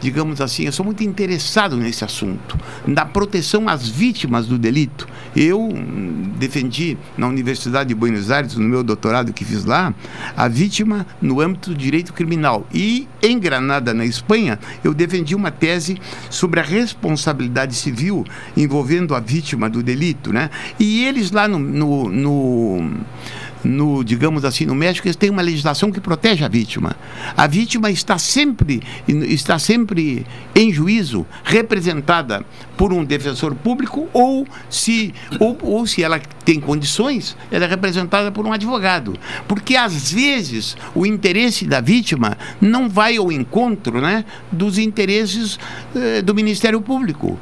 [0.00, 5.08] digamos assim, eu sou muito interessado nesse assunto, na proteção às vítimas do delito.
[5.34, 9.94] Eu hum, defendi na Universidade de Buenos Aires, no meu doutorado que fiz lá,
[10.36, 12.66] a vítima no âmbito do direito criminal.
[12.72, 15.98] E em Granada, na Espanha, eu defendi uma tese
[16.30, 18.24] sobre a responsabilidade civil
[18.56, 20.32] envolvendo a vítima do delito.
[20.32, 20.50] Né?
[20.78, 22.90] E eles lá no, no, no
[23.68, 26.96] no, digamos assim, no México, eles têm uma legislação que protege a vítima.
[27.36, 32.44] A vítima está sempre, está sempre em juízo, representada
[32.78, 38.32] por um defensor público, ou se, ou, ou se ela tem condições, ela é representada
[38.32, 39.14] por um advogado.
[39.46, 45.58] Porque às vezes o interesse da vítima não vai ao encontro né, dos interesses
[45.94, 47.38] eh, do Ministério Público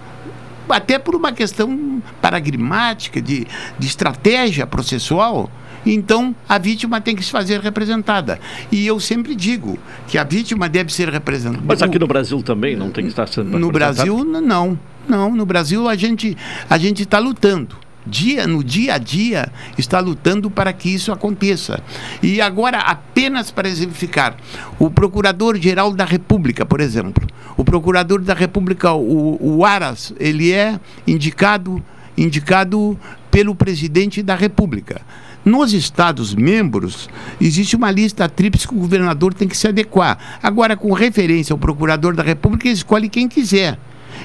[0.69, 3.47] até por uma questão paradigmática de,
[3.79, 5.49] de estratégia processual.
[5.87, 8.41] Então, a vítima tem que se fazer representada.
[8.73, 11.63] E eu sempre digo que a vítima deve ser representada.
[11.65, 14.79] Mas aqui no Brasil também não tem que estar sendo No Brasil, não.
[15.09, 16.37] Não, no Brasil a gente
[16.69, 21.81] a gente está lutando dia no dia a dia está lutando para que isso aconteça.
[22.23, 24.37] E agora apenas para exemplificar,
[24.79, 30.79] o Procurador-Geral da República, por exemplo, o Procurador da República, o, o Aras, ele é
[31.07, 31.83] indicado
[32.17, 32.99] indicado
[33.31, 35.03] pelo presidente da República.
[35.47, 37.09] Nos Estados membros,
[37.41, 40.19] existe uma lista tríplice que o governador tem que se adequar.
[40.43, 43.79] Agora, com referência ao procurador da República, ele escolhe quem quiser.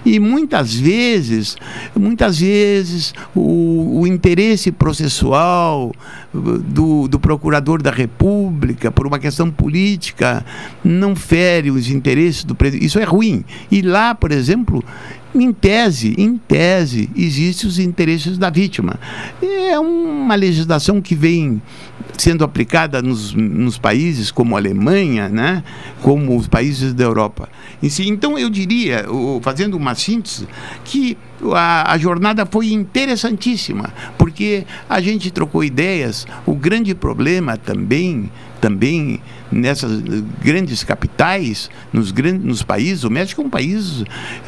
[0.04, 1.56] E muitas vezes,
[1.96, 5.94] muitas vezes, o, o interesse processual
[6.34, 10.44] do, do, procurador da República, por uma questão política,
[10.84, 12.88] não fere os interesses do presidente.
[12.88, 13.46] Isso é ruim.
[13.70, 14.84] E lá, por exemplo,
[15.34, 19.00] em tese, em tese, existem os interesses da vítima.
[19.42, 21.62] É uma legislação que vem
[22.18, 25.64] sendo aplicada nos, nos países como a Alemanha, né?
[26.02, 27.50] como os países da Europa.
[27.82, 29.06] Então, eu diria,
[29.42, 30.48] fazendo uma síntese,
[30.84, 31.18] que
[31.54, 36.28] a, a, jornada foi interessantíssima, porque a gente trocou ideias.
[36.46, 38.30] O grande problema também
[38.62, 39.20] também
[39.52, 40.02] nessas
[40.42, 43.04] grandes capitais, nos, grandes, nos países.
[43.04, 44.04] O México é um país.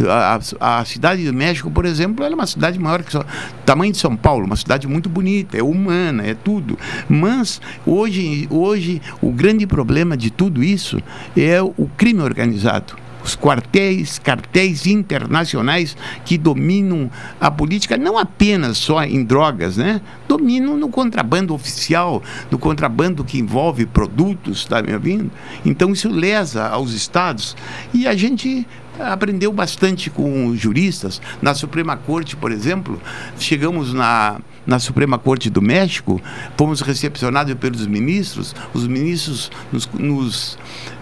[0.08, 3.26] A, a cidade do México, por exemplo, é uma cidade maior que o
[3.66, 6.78] tamanho de São Paulo, uma cidade muito bonita, é humana, é tudo.
[7.10, 11.02] Mas hoje, hoje o grande problema de tudo isso
[11.36, 17.10] é o crime organizado os quartéis, cartéis internacionais que dominam
[17.40, 20.02] a política, não apenas só em drogas, né?
[20.28, 25.32] Dominam no contrabando oficial, no contrabando que envolve produtos, está me ouvindo?
[25.66, 27.56] Então isso lesa aos estados
[27.94, 28.68] e a gente
[29.00, 31.22] aprendeu bastante com juristas.
[31.42, 33.02] Na Suprema Corte, por exemplo,
[33.40, 36.22] chegamos na na Suprema Corte do México,
[36.58, 40.58] fomos recepcionados pelos ministros, os ministros nos, nos,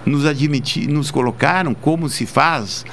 [0.06, 0.24] nos,
[0.88, 2.86] nos colocaram como se faz,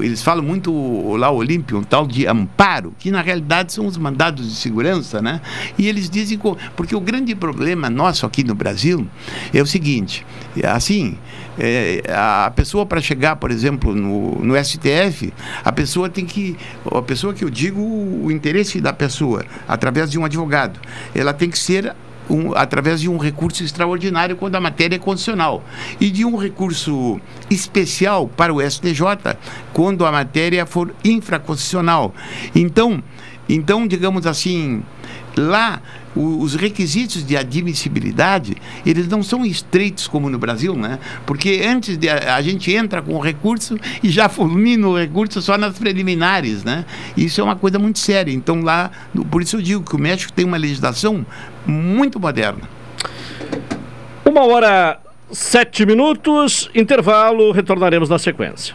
[0.00, 4.48] eles falam muito lá Olímpio, um tal de amparo, que na realidade são os mandados
[4.48, 5.40] de segurança, né?
[5.78, 6.40] E eles dizem,
[6.76, 9.06] porque o grande problema nosso aqui no Brasil
[9.52, 10.26] é o seguinte,
[10.62, 11.18] assim,
[11.58, 15.32] é, a pessoa para chegar, por exemplo, no, no STF,
[15.64, 16.56] a pessoa tem que,
[16.90, 20.80] a pessoa que eu digo, o interesse da pessoa, através de um advogado,
[21.14, 21.94] ela tem que ser
[22.30, 25.62] um, através de um recurso extraordinário quando a matéria é condicional
[26.00, 29.36] e de um recurso especial para o STJ
[29.72, 32.14] quando a matéria for infraconstitucional.
[32.54, 33.02] Então,
[33.48, 34.82] então digamos assim,
[35.36, 35.80] lá
[36.16, 38.56] os requisitos de admissibilidade,
[38.86, 40.98] eles não são estreitos como no Brasil, né?
[41.26, 45.42] Porque antes de a, a gente entra com o recurso e já fulmina o recurso
[45.42, 46.84] só nas preliminares, né?
[47.16, 48.32] Isso é uma coisa muito séria.
[48.32, 48.90] Então lá,
[49.30, 51.26] por isso eu digo que o México tem uma legislação
[51.66, 52.68] muito moderna.
[54.24, 55.00] Uma hora
[55.32, 58.74] sete minutos, intervalo, retornaremos na sequência.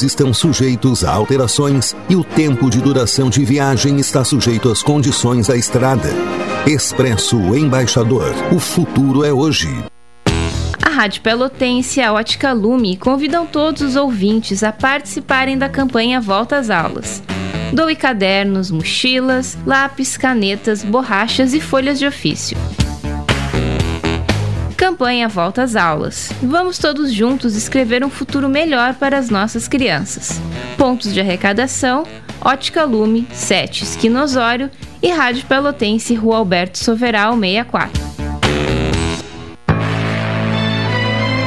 [0.00, 5.48] estão sujeitos a alterações e o tempo de duração de viagem está sujeito às condições
[5.48, 6.08] da estrada.
[6.66, 8.32] Expresso Embaixador.
[8.50, 9.68] O futuro é hoje.
[10.80, 16.20] A Rádio Pelotense e a Ótica Lume convidam todos os ouvintes a participarem da campanha
[16.20, 17.22] Volta às Aulas.
[17.72, 22.56] Doe cadernos, mochilas, lápis, canetas, borrachas e folhas de ofício.
[24.82, 26.32] Campanha Volta às Aulas.
[26.42, 30.40] Vamos todos juntos escrever um futuro melhor para as nossas crianças.
[30.76, 32.04] Pontos de arrecadação:
[32.40, 34.68] Ótica Lume, 7 Esquinosório
[35.00, 38.02] e Rádio Pelotense, Rua Alberto Soveral, 64.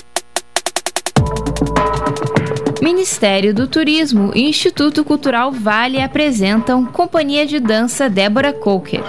[2.81, 9.03] Ministério do Turismo e Instituto Cultural Vale apresentam Companhia de Dança Débora Coker.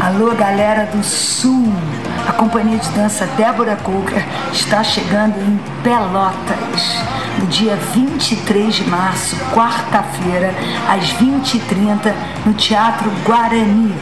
[0.00, 1.93] Alô, galera do Sul!
[2.26, 7.04] A Companhia de Dança Débora Coker está chegando em Pelotas
[7.38, 10.54] no dia 23 de março, quarta-feira,
[10.88, 12.12] às 20h30,
[12.46, 13.94] no Teatro Guarani.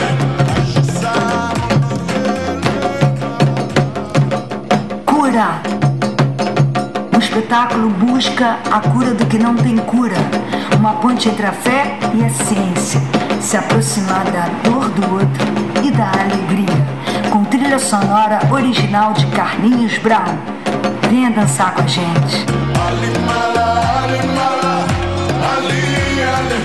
[5.05, 5.61] Cura!
[7.15, 10.17] O espetáculo busca a cura do que não tem cura,
[10.77, 13.01] uma ponte entre a fé e a ciência,
[13.41, 15.47] se aproximar da dor do outro
[15.83, 16.82] e da alegria,
[17.63, 20.37] trilha sonora original de Carlinhos Brown.
[21.09, 22.45] Venha dançar com a gente.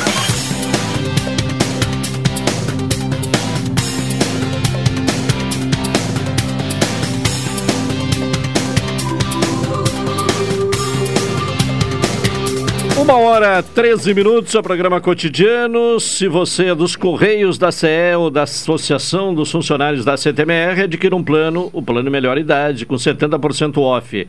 [13.31, 16.01] Hora 13 minutos, é programa cotidiano.
[16.01, 21.15] Se você é dos Correios da CE ou da Associação dos Funcionários da CTMR, adquira
[21.15, 24.27] um plano, o plano Melhor Idade, com 70% off.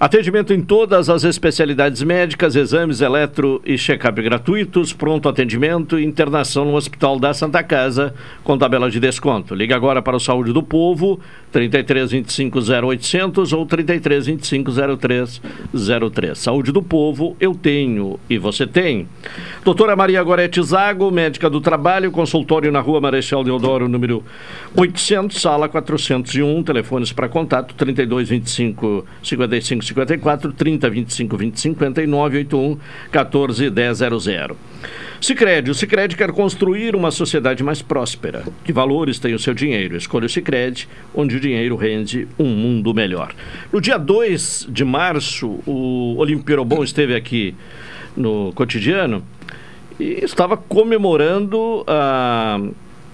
[0.00, 6.64] Atendimento em todas as especialidades médicas, exames eletro e check-up gratuitos, pronto atendimento e internação
[6.64, 9.56] no Hospital da Santa Casa, com tabela de desconto.
[9.56, 11.18] Liga agora para o Saúde do Povo,
[11.50, 16.38] 33 25 0800 ou 33 25 0303.
[16.38, 19.08] Saúde do Povo, eu tenho e você tem.
[19.64, 24.22] Doutora Maria Gorete Zago, médica do trabalho, consultório na rua Marechal Deodoro, número
[24.76, 32.78] 800, sala 401, telefones para contato 32 25 55 54 30 25 20 59 81
[33.10, 34.56] 14 10 00.
[35.20, 38.44] Sicredi, o Sicredi quer construir uma sociedade mais próspera.
[38.64, 39.96] Que valores tem o seu dinheiro?
[39.96, 43.34] Escolha o Sicredi, onde o dinheiro rende um mundo melhor.
[43.72, 47.54] No dia 2 de março, o Olímpio Bom esteve aqui
[48.16, 49.24] no cotidiano
[49.98, 52.60] e estava comemorando a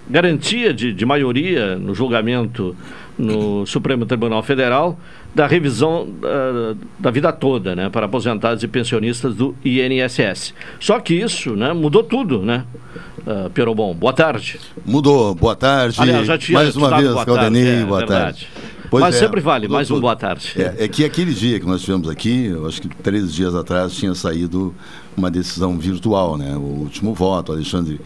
[0.09, 2.77] garantia de, de maioria no julgamento
[3.19, 4.99] no Supremo Tribunal Federal
[5.35, 10.55] da revisão uh, da vida toda, né, para aposentados e pensionistas do INSS.
[10.79, 12.65] Só que isso, né, mudou tudo, né?
[13.27, 14.61] Uh, Piero Bom, boa tarde.
[14.85, 15.97] Mudou, boa tarde.
[15.99, 18.23] Aliás, já tinha mais uma vez, boa Caldenei, tarde, é, boa verdade.
[18.23, 18.49] tarde.
[18.91, 20.53] Pois Mas é, sempre vale, mais um doutor, boa tarde.
[20.57, 23.95] É, é que aquele dia que nós tivemos aqui, eu acho que três dias atrás
[23.95, 24.75] tinha saído
[25.17, 26.55] uma decisão virtual, né?
[26.57, 28.01] O último voto, Alexandre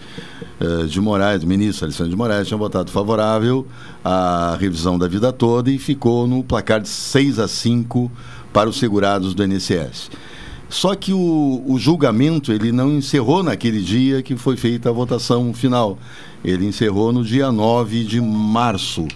[0.60, 3.66] eh, de Moraes, o ministro Alexandre de Moraes, tinha votado favorável
[4.04, 8.10] à revisão da vida toda e ficou no placar de 6 a 5
[8.52, 10.10] para os segurados do INSS.
[10.68, 15.52] Só que o, o julgamento ele não encerrou naquele dia que foi feita a votação
[15.54, 15.98] final.
[16.44, 19.06] Ele encerrou no dia 9 de março.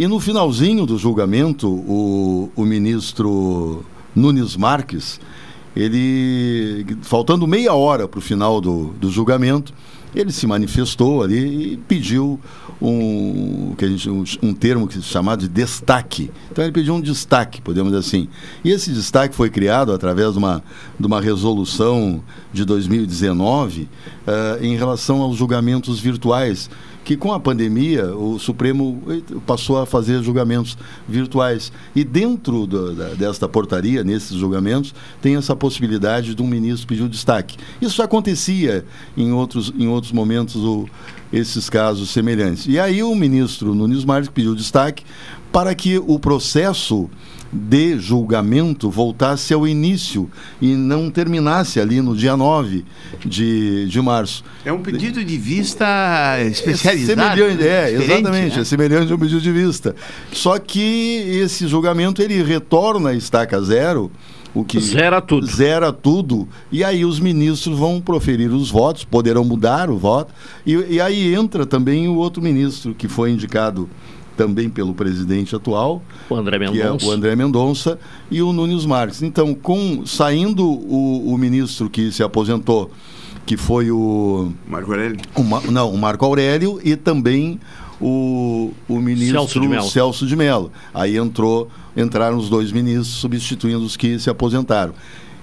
[0.00, 3.84] E no finalzinho do julgamento, o, o ministro
[4.16, 5.20] Nunes Marques,
[5.76, 9.74] ele, faltando meia hora para o final do, do julgamento,
[10.14, 12.40] ele se manifestou ali e pediu
[12.80, 16.30] um, que a gente, um, um termo que é chamado de destaque.
[16.50, 18.26] Então ele pediu um destaque, podemos dizer assim.
[18.64, 20.64] E esse destaque foi criado através de uma,
[20.98, 22.24] de uma resolução
[22.54, 26.70] de 2019 uh, em relação aos julgamentos virtuais
[27.10, 31.72] que com a pandemia o Supremo eh, passou a fazer julgamentos virtuais.
[31.92, 37.02] E dentro do, da, desta portaria, nesses julgamentos, tem essa possibilidade de um ministro pedir
[37.02, 37.56] o destaque.
[37.82, 38.84] Isso já acontecia
[39.16, 40.86] em outros, em outros momentos, o,
[41.32, 42.68] esses casos semelhantes.
[42.68, 45.02] E aí o ministro Nunes Marques pediu destaque
[45.50, 47.10] para que o processo
[47.52, 50.30] de julgamento voltasse ao início
[50.60, 52.84] e não terminasse ali no dia 9
[53.24, 54.44] de, de março.
[54.64, 55.86] É um pedido de vista
[56.42, 57.20] especializado.
[57.20, 58.62] É, semelhante, é exatamente, né?
[58.62, 59.96] é semelhante a um pedido de vista.
[60.32, 64.10] Só que esse julgamento ele retorna a estaca zero,
[64.54, 65.46] o que zera tudo.
[65.46, 66.48] Zera tudo.
[66.70, 70.32] E aí os ministros vão proferir os votos, poderão mudar o voto.
[70.66, 73.88] E, e aí entra também o outro ministro que foi indicado
[74.40, 77.06] também pelo presidente atual, o André que é Mendonça.
[77.06, 77.98] o André Mendonça
[78.30, 79.20] e o Nunes Marques.
[79.22, 82.90] Então, com saindo o, o ministro que se aposentou,
[83.44, 87.60] que foi o Marco Aurélio, o Ma- não, o Marco Aurélio e também
[88.00, 89.82] o, o ministro Celso de Mello.
[89.90, 90.72] Celso de Mello.
[90.94, 94.94] Aí entrou, entraram os dois ministros substituindo os que se aposentaram.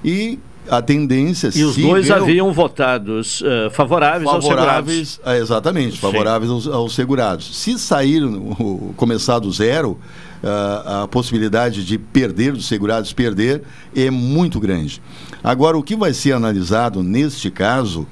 [0.04, 0.40] E
[0.70, 4.66] a tendência E os dois real- haviam votados eh, favoráveis, aos segurados.
[4.66, 7.56] favoráveis, é, exatamente, favoráveis aos, aos segurados.
[7.58, 9.98] Se sair, o, começar do zero,
[10.44, 13.64] ah, a possibilidade de perder, dos segurados perder,
[13.96, 15.02] é muito grande.
[15.44, 18.06] Agora, o que vai ser analisado neste caso,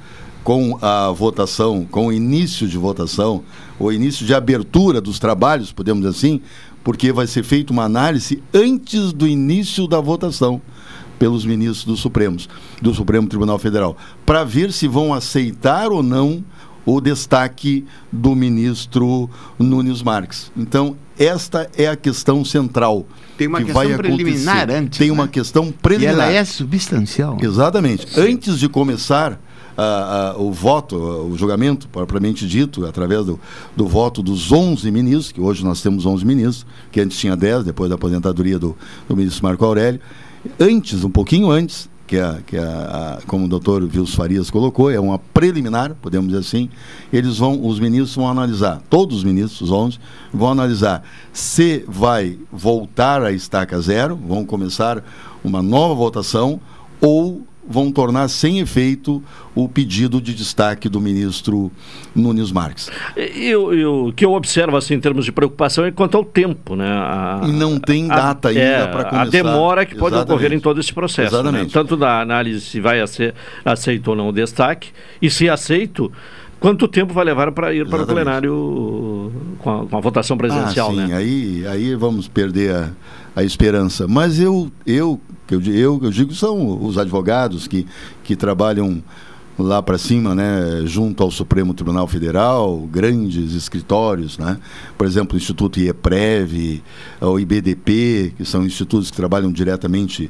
[0.43, 3.43] com a votação, com o início de votação,
[3.80, 6.41] o início de abertura dos trabalhos, podemos dizer assim,
[6.84, 10.62] porque vai ser feita uma análise antes do início da votação
[11.20, 12.49] pelos ministros do Supremos,
[12.82, 16.43] do Supremo Tribunal Federal, para ver se vão aceitar ou não
[16.86, 20.51] o destaque do ministro Nunes Marques.
[20.55, 23.05] Então, esta é a questão central.
[23.38, 24.78] Tem uma que questão vai preliminar acontecer.
[24.80, 25.13] antes, Tem né?
[25.13, 26.13] uma questão E preliminar.
[26.28, 27.38] ela é substancial.
[27.41, 28.07] Exatamente.
[28.20, 29.39] Antes de começar
[29.78, 33.39] a, a, o voto, o julgamento propriamente dito, através do,
[33.76, 37.63] do voto dos 11 ministros, que hoje nós temos 11 ministros, que antes tinha 10,
[37.66, 38.78] depois da aposentadoria do,
[39.09, 39.99] do ministro Marco Aurélio.
[40.60, 44.91] Antes, um pouquinho antes, que, é, que é a, como o doutor Vils Farias colocou,
[44.91, 46.70] é uma preliminar, podemos dizer assim,
[47.12, 50.00] eles vão, os ministros vão analisar, todos os ministros, os 11,
[50.34, 55.04] vão analisar se vai voltar a estaca zero, vão começar
[55.43, 56.60] uma nova votação,
[57.02, 61.72] ou vão tornar sem efeito o pedido de destaque do ministro
[62.13, 62.89] Nunes Marques.
[63.16, 66.76] E, o que eu observo assim, em termos de preocupação é quanto ao tempo.
[66.76, 66.88] Né?
[66.88, 69.22] A, e não tem data a, ainda é, para começar.
[69.22, 70.34] A demora que pode Exatamente.
[70.34, 71.34] ocorrer em todo esse processo.
[71.34, 71.39] Né?
[71.39, 71.66] Exatamente.
[71.68, 71.72] Né?
[71.74, 74.89] Tanto da análise se vai ser aceito ou não o destaque,
[75.22, 76.11] e se aceito,
[76.59, 78.05] quanto tempo vai levar para ir Exatamente.
[78.05, 80.89] para o plenário com a, com a votação presidencial.
[80.89, 81.16] Ah, sim, né?
[81.16, 82.89] aí, aí vamos perder a,
[83.36, 84.07] a esperança.
[84.07, 87.86] Mas eu, eu que eu, eu, eu digo são os advogados que,
[88.24, 89.04] que trabalham
[89.58, 94.58] lá para cima, né, junto ao Supremo Tribunal Federal, grandes escritórios, né?
[94.98, 96.84] Por exemplo, o Instituto IEPREV,
[97.22, 100.30] o IBDP, que são institutos que trabalham diretamente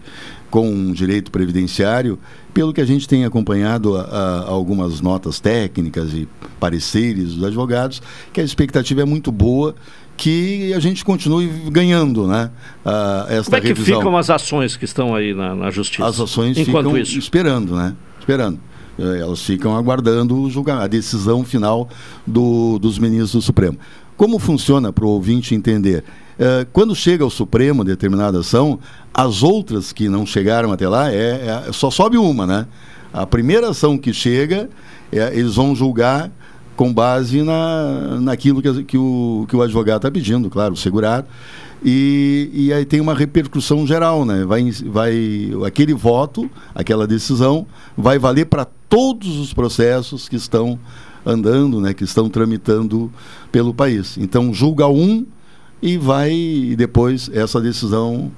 [0.49, 2.19] com direito previdenciário,
[2.53, 6.27] pelo que a gente tem acompanhado a, a, algumas notas técnicas e
[6.59, 8.01] pareceres dos advogados,
[8.31, 9.75] que a expectativa é muito boa
[10.17, 12.49] que a gente continue ganhando, né?
[12.85, 13.97] Uh, esta Como é que revisão.
[13.97, 16.05] ficam as ações que estão aí na, na justiça?
[16.05, 17.19] As ações Enquanto ficam isso?
[17.19, 17.95] esperando, né?
[18.19, 18.59] Esperando.
[18.97, 21.89] Eh, elas ficam aguardando a decisão final
[22.25, 23.77] do, dos ministros do Supremo.
[24.15, 26.03] Como funciona para o ouvinte entender?
[26.39, 28.79] Uh, quando chega ao Supremo determinada ação,
[29.13, 32.65] as outras que não chegaram até lá, é, é só sobe uma, né?
[33.13, 34.69] A primeira ação que chega,
[35.11, 36.31] é, eles vão julgar
[36.75, 41.27] com base na, naquilo que, que, o, que o advogado está pedindo, claro, o segurado.
[41.83, 44.43] E, e aí tem uma repercussão geral, né?
[44.43, 50.79] Vai, vai, aquele voto, aquela decisão, vai valer para todos os processos que estão
[51.25, 51.93] andando, né?
[51.93, 53.11] Que estão tramitando
[53.51, 54.17] pelo país.
[54.17, 55.25] Então julga um
[55.81, 58.31] e vai e depois essa decisão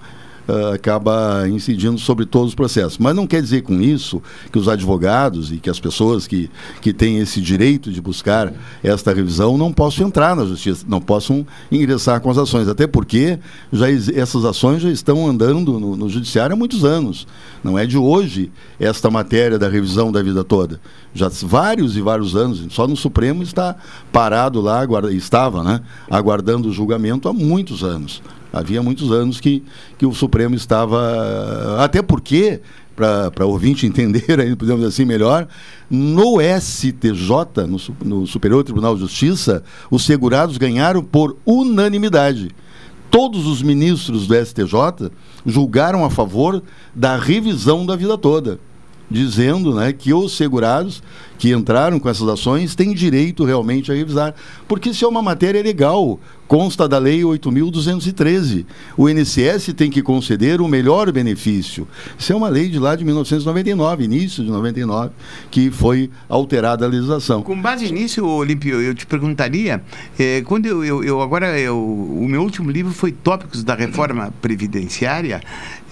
[0.48, 2.98] uh, acaba incidindo sobre todos os processos.
[2.98, 4.22] Mas não quer dizer com isso
[4.52, 6.50] que os advogados e que as pessoas que,
[6.82, 11.46] que têm esse direito de buscar esta revisão não possam entrar na justiça, não possam
[11.72, 13.40] ingressar com as ações, até porque
[13.72, 17.28] já, essas ações já estão andando no, no judiciário há muitos anos.
[17.64, 20.80] Não é de hoje esta matéria da revisão da vida toda.
[21.14, 23.76] Já vários e vários anos, só no Supremo está
[24.12, 28.22] parado lá, aguarda, estava né, aguardando o julgamento há muitos anos.
[28.60, 29.64] Havia muitos anos que,
[29.98, 31.78] que o Supremo estava.
[31.80, 32.62] Até porque,
[32.96, 35.48] para ouvinte entender, aí, podemos assim melhor,
[35.90, 42.50] no STJ, no, no Superior Tribunal de Justiça, os segurados ganharam por unanimidade.
[43.10, 45.12] Todos os ministros do STJ
[45.46, 46.62] julgaram a favor
[46.94, 48.60] da revisão da vida toda
[49.10, 51.02] dizendo né, que os segurados
[51.38, 54.34] que entraram com essas ações têm direito realmente a revisar.
[54.68, 58.66] Porque isso é uma matéria legal, consta da Lei 8.213.
[58.96, 61.88] O INSS tem que conceder o melhor benefício.
[62.18, 65.12] Isso é uma lei de lá de 1999, início de 99,
[65.52, 67.42] que foi alterada a legislação.
[67.42, 69.82] Com base nisso, Olímpio, eu te perguntaria,
[70.18, 74.34] eh, quando eu, eu, eu agora, eu, o meu último livro foi Tópicos da Reforma
[74.42, 75.42] Previdenciária,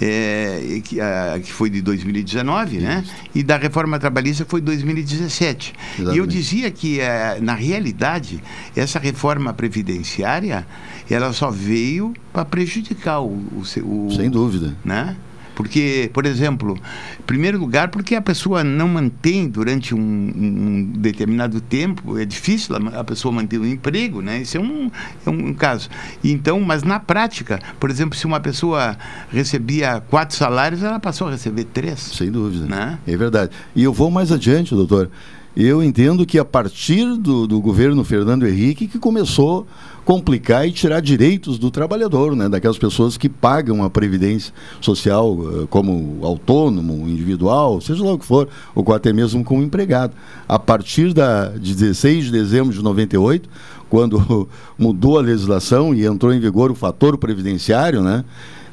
[0.02, 3.04] é, que, a, que, foi de 2019, né?
[3.04, 3.14] Isso.
[3.14, 3.20] né?
[3.34, 5.35] E da reforma trabalhista foi 2017.
[5.44, 6.16] Exatamente.
[6.16, 8.42] E eu dizia que, é, na realidade,
[8.76, 10.66] essa reforma previdenciária,
[11.10, 14.76] ela só veio para prejudicar o, o, o, Sem dúvida.
[14.84, 15.16] Né?
[15.56, 16.78] Porque, por exemplo,
[17.20, 22.76] em primeiro lugar, porque a pessoa não mantém durante um, um determinado tempo, é difícil
[22.76, 24.42] a, a, pessoa manter um emprego, né?
[24.42, 24.92] Isso é um,
[25.26, 25.90] é um caso.
[26.24, 28.98] Então, mas na prática, por exemplo, se uma pessoa
[29.32, 32.00] recebia quatro salários, ela passou a receber três.
[32.00, 32.66] Sem dúvida.
[32.66, 33.00] Né?
[33.08, 33.52] É verdade.
[33.76, 35.10] E eu vou mais adiante, doutor.
[35.56, 39.66] Eu entendo que a partir do, do governo Fernando Henrique que começou
[40.06, 42.48] complicar e tirar direitos do trabalhador, né?
[42.48, 48.26] daquelas pessoas que pagam a previdência social eh, como autônomo, individual, seja lá o que
[48.26, 50.14] for, ou até mesmo como empregado.
[50.48, 53.50] A partir da, de 16 de dezembro de 98,
[53.90, 54.48] quando
[54.78, 58.24] mudou a legislação e entrou em vigor o fator previdenciário, né?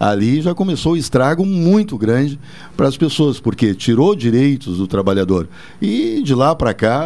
[0.02, 2.36] Ali já começou o estrago muito grande
[2.76, 5.48] para as pessoas, porque tirou direitos do trabalhador.
[5.80, 7.04] E de lá para cá,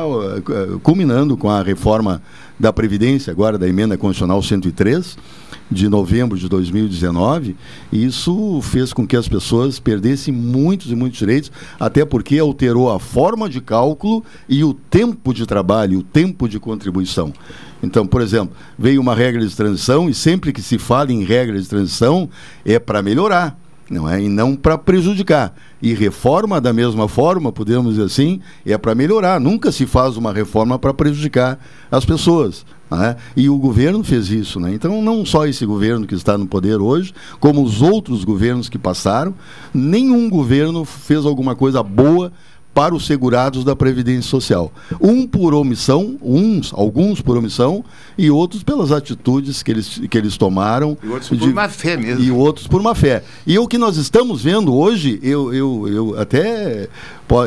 [0.83, 2.23] culminando com a reforma
[2.59, 5.17] da Previdência, agora da emenda constitucional 103,
[5.71, 7.57] de novembro de 2019,
[7.93, 12.99] isso fez com que as pessoas perdessem muitos e muitos direitos, até porque alterou a
[12.99, 17.33] forma de cálculo e o tempo de trabalho, o tempo de contribuição.
[17.83, 21.61] Então, por exemplo, veio uma regra de transição e sempre que se fala em regra
[21.61, 22.29] de transição
[22.65, 23.59] é para melhorar.
[23.91, 24.23] Não é?
[24.23, 25.55] E não para prejudicar.
[25.81, 29.41] E reforma da mesma forma, podemos dizer assim, é para melhorar.
[29.41, 31.59] Nunca se faz uma reforma para prejudicar
[31.91, 32.65] as pessoas.
[32.91, 33.17] Né?
[33.37, 34.59] E o governo fez isso.
[34.59, 34.75] Né?
[34.75, 38.79] Então, não só esse governo que está no poder hoje, como os outros governos que
[38.79, 39.35] passaram,
[39.73, 42.33] nenhum governo fez alguma coisa boa
[42.77, 44.71] para os segurados da Previdência Social.
[45.01, 47.83] Um por omissão, uns, alguns por omissão,
[48.19, 50.99] e outros pelas atitudes que eles, que eles tomaram.
[51.03, 52.23] E outros por má fé mesmo.
[52.23, 53.25] E outros por má fé.
[53.47, 56.87] E o que nós estamos vendo hoje, eu, eu, eu até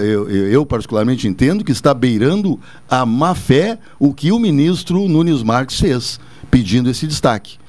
[0.03, 2.59] eu, eu, particularmente entendo que está beirando
[2.89, 6.19] a má fé o que o ministro Nunes Marques fez,
[6.49, 7.59] pedindo esse destaque.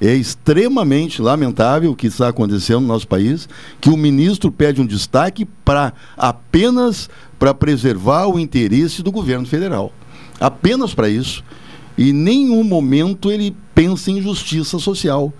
[0.00, 3.48] É extremamente lamentável o que está acontecendo no nosso país,
[3.80, 9.92] que o ministro pede um destaque para apenas para preservar o interesse do governo federal.
[10.38, 11.42] Apenas para isso.
[11.96, 15.32] E nenhum momento ele pensa em justiça social,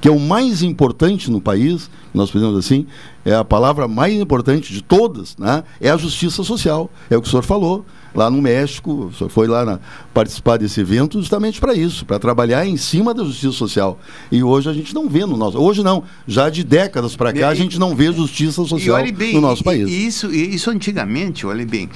[0.00, 2.86] que é o mais importante no país, nós podemos assim,
[3.24, 5.64] é a palavra mais importante de todas, né?
[5.80, 6.90] É a justiça social.
[7.08, 9.80] É o que o senhor falou lá no México, foi lá na,
[10.12, 13.98] participar desse evento justamente para isso, para trabalhar em cima da justiça social.
[14.30, 15.58] E hoje a gente não vê no nosso.
[15.58, 19.40] Hoje não, já de décadas para cá, a gente não vê justiça social bem, no
[19.40, 19.90] nosso país.
[19.90, 21.88] Isso, isso antigamente, olha bem,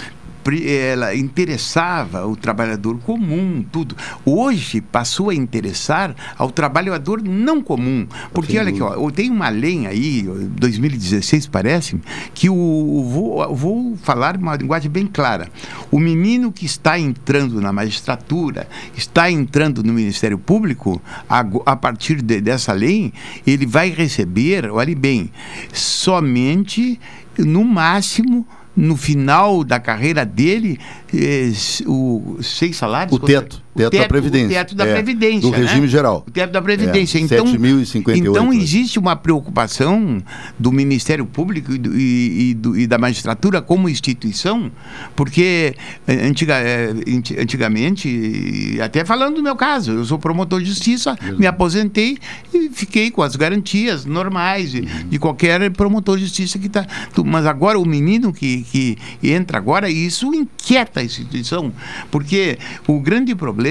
[0.55, 3.97] ela interessava o trabalhador comum, tudo.
[4.25, 8.07] Hoje passou a interessar ao trabalhador não comum.
[8.33, 12.01] Porque, olha aqui, ó, tem uma lei aí, 2016 parece,
[12.35, 15.49] que o, vou, vou falar uma linguagem bem clara.
[15.91, 22.23] O menino que está entrando na magistratura, está entrando no Ministério Público, a, a partir
[22.23, 23.13] de, dessa lei,
[23.47, 25.31] ele vai receber, olhe bem,
[25.73, 27.01] somente
[27.39, 30.79] no máximo no final da carreira dele,
[31.15, 31.51] eh,
[31.87, 33.17] o seis salários?
[33.17, 34.47] O teto, o teto, teto, da Previdência.
[34.47, 35.41] O teto da é, Previdência.
[35.41, 35.59] Do né?
[35.59, 36.25] regime geral.
[36.27, 37.19] O teto da Previdência.
[37.19, 38.17] É, então, 7.058.
[38.17, 40.23] Então, existe uma preocupação
[40.59, 44.71] do Ministério Público e, do, e, e, do, e, da magistratura como instituição,
[45.15, 45.75] porque
[46.07, 46.93] eh, antiga, eh,
[47.39, 52.19] antigamente, até falando do meu caso, eu sou promotor de justiça, me aposentei
[52.53, 55.09] e fiquei com as garantias normais de, uhum.
[55.09, 56.87] de qualquer promotor de justiça que está.
[57.25, 61.73] Mas agora o menino que, que entra agora, isso inquieta a instituição,
[62.11, 63.66] porque o grande problema,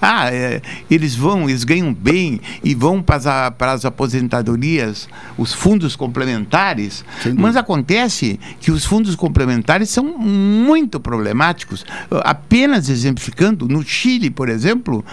[0.00, 0.60] ah, é,
[0.90, 7.04] eles vão, eles ganham bem e vão para, para as aposentadorias, os fundos complementares,
[7.36, 11.84] mas acontece que os fundos complementares são muito problemáticos.
[12.10, 15.04] Apenas exemplificando, no Chile, por exemplo,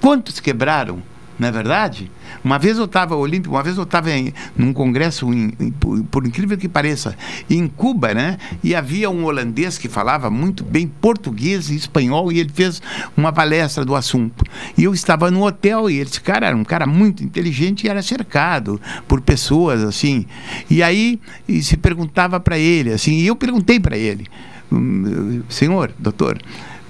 [0.00, 1.02] quantos quebraram?
[1.38, 2.10] Não é verdade?
[2.44, 4.10] Uma vez eu estava olímpico, uma vez eu estava
[4.56, 7.16] num congresso, em, em, por, por, incrível que pareça,
[7.48, 8.38] em Cuba, né?
[8.62, 12.82] E havia um holandês que falava muito bem português e espanhol e ele fez
[13.16, 14.44] uma palestra do assunto.
[14.76, 18.02] E eu estava no hotel e esse cara era um cara muito inteligente e era
[18.02, 20.26] cercado por pessoas assim.
[20.68, 21.18] E aí
[21.48, 24.26] e se perguntava para ele assim, e eu perguntei para ele,
[24.70, 26.38] hum, senhor, doutor,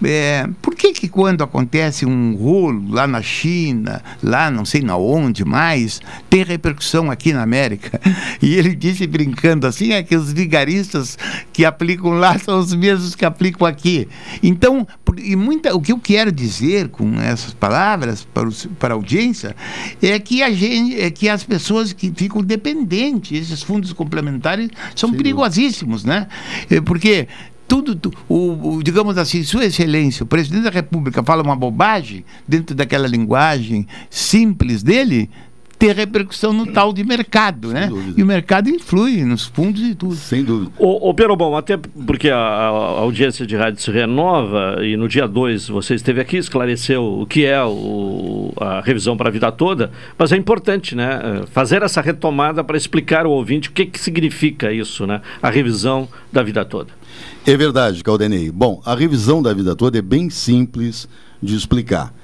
[0.04, 4.96] é, por que que quando acontece um rolo lá na China, lá não sei na
[4.96, 8.00] onde mais, tem repercussão aqui na América?
[8.40, 11.16] E ele disse brincando assim, é que os vigaristas
[11.52, 14.08] que aplicam lá são os mesmos que aplicam aqui.
[14.42, 14.86] Então,
[15.18, 19.54] e muita, o que eu quero dizer com essas palavras para, o, para a audiência
[20.02, 25.10] é que a gente, é que as pessoas que ficam dependentes, esses fundos complementares são
[25.10, 25.16] Sim.
[25.16, 26.26] perigosíssimos, né?
[26.70, 27.28] É, porque
[27.72, 32.74] tudo, o, o, digamos assim, Sua Excelência, o presidente da República fala uma bobagem dentro
[32.74, 35.30] daquela linguagem simples dele,
[35.78, 37.86] ter repercussão no tal de mercado, Sem né?
[37.86, 38.20] Dúvida.
[38.20, 40.14] E o mercado influi nos fundos e tudo.
[40.14, 40.70] Sem dúvida.
[40.78, 42.66] Ô, ô Perobão, até porque a, a,
[43.00, 47.46] audiência de rádio se renova e no dia 2 você esteve aqui, esclareceu o que
[47.46, 51.42] é o, a revisão para a vida toda, mas é importante, né?
[51.50, 55.22] Fazer essa retomada para explicar ao ouvinte o que, que significa isso, né?
[55.42, 57.01] A revisão da vida toda.
[57.46, 58.50] É verdade, Caldenei.
[58.50, 61.08] Bom, a revisão da vida toda é bem simples
[61.42, 62.14] de explicar.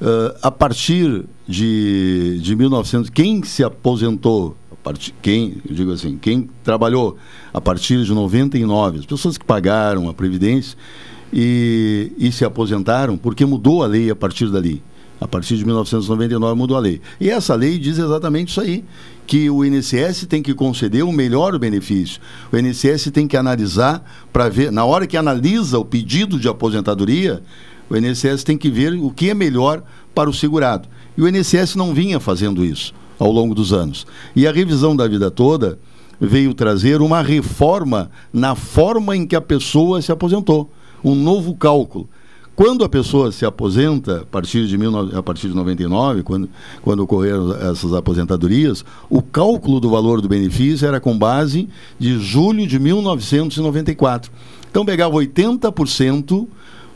[0.00, 7.16] Uh, a partir de, de 1900, quem se aposentou, partir, quem, digo assim, quem trabalhou
[7.52, 10.76] a partir de 99, as pessoas que pagaram a Previdência
[11.32, 14.82] e, e se aposentaram, porque mudou a lei a partir dali.
[15.20, 17.00] A partir de 1999 mudou a lei.
[17.18, 18.84] E essa lei diz exatamente isso aí,
[19.26, 22.20] que o INSS tem que conceder o melhor benefício.
[22.52, 27.42] O INSS tem que analisar para ver, na hora que analisa o pedido de aposentadoria,
[27.88, 29.82] o INSS tem que ver o que é melhor
[30.14, 30.88] para o segurado.
[31.16, 34.06] E o INSS não vinha fazendo isso ao longo dos anos.
[34.34, 35.78] E a revisão da vida toda
[36.20, 40.70] veio trazer uma reforma na forma em que a pessoa se aposentou,
[41.02, 42.08] um novo cálculo
[42.56, 46.48] Quando a pessoa se aposenta, a partir de, 19, a partir de 99, quando,
[46.82, 52.64] quando ocorreram essas aposentadorias, o cálculo do valor do benefício era com base de julho
[52.64, 54.30] de 1994.
[54.70, 56.46] Então pegava 80%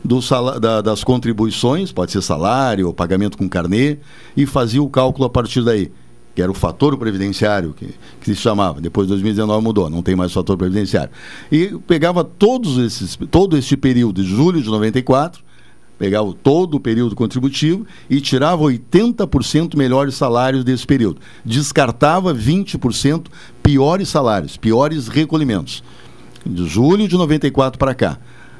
[0.01, 0.19] do
[0.61, 3.97] da, das contribuições, pode ser salário ou pagamento com carnê,
[4.37, 5.91] e fazia o cálculo a partir daí
[6.33, 7.87] que era o fator previdenciário, que,
[8.21, 8.79] que se chamava.
[8.79, 11.09] Depois de 2019 mudou, não tem mais fator previdenciário.
[11.51, 15.43] E pegava todos esses, todo este período, de julho de 94,
[15.99, 21.19] pegava todo o período contributivo e tirava 80% melhores salários desse período.
[21.43, 23.25] Descartava 20%
[23.61, 25.83] piores salários, piores recolhimentos.
[26.45, 28.17] De julho de 94 para cá.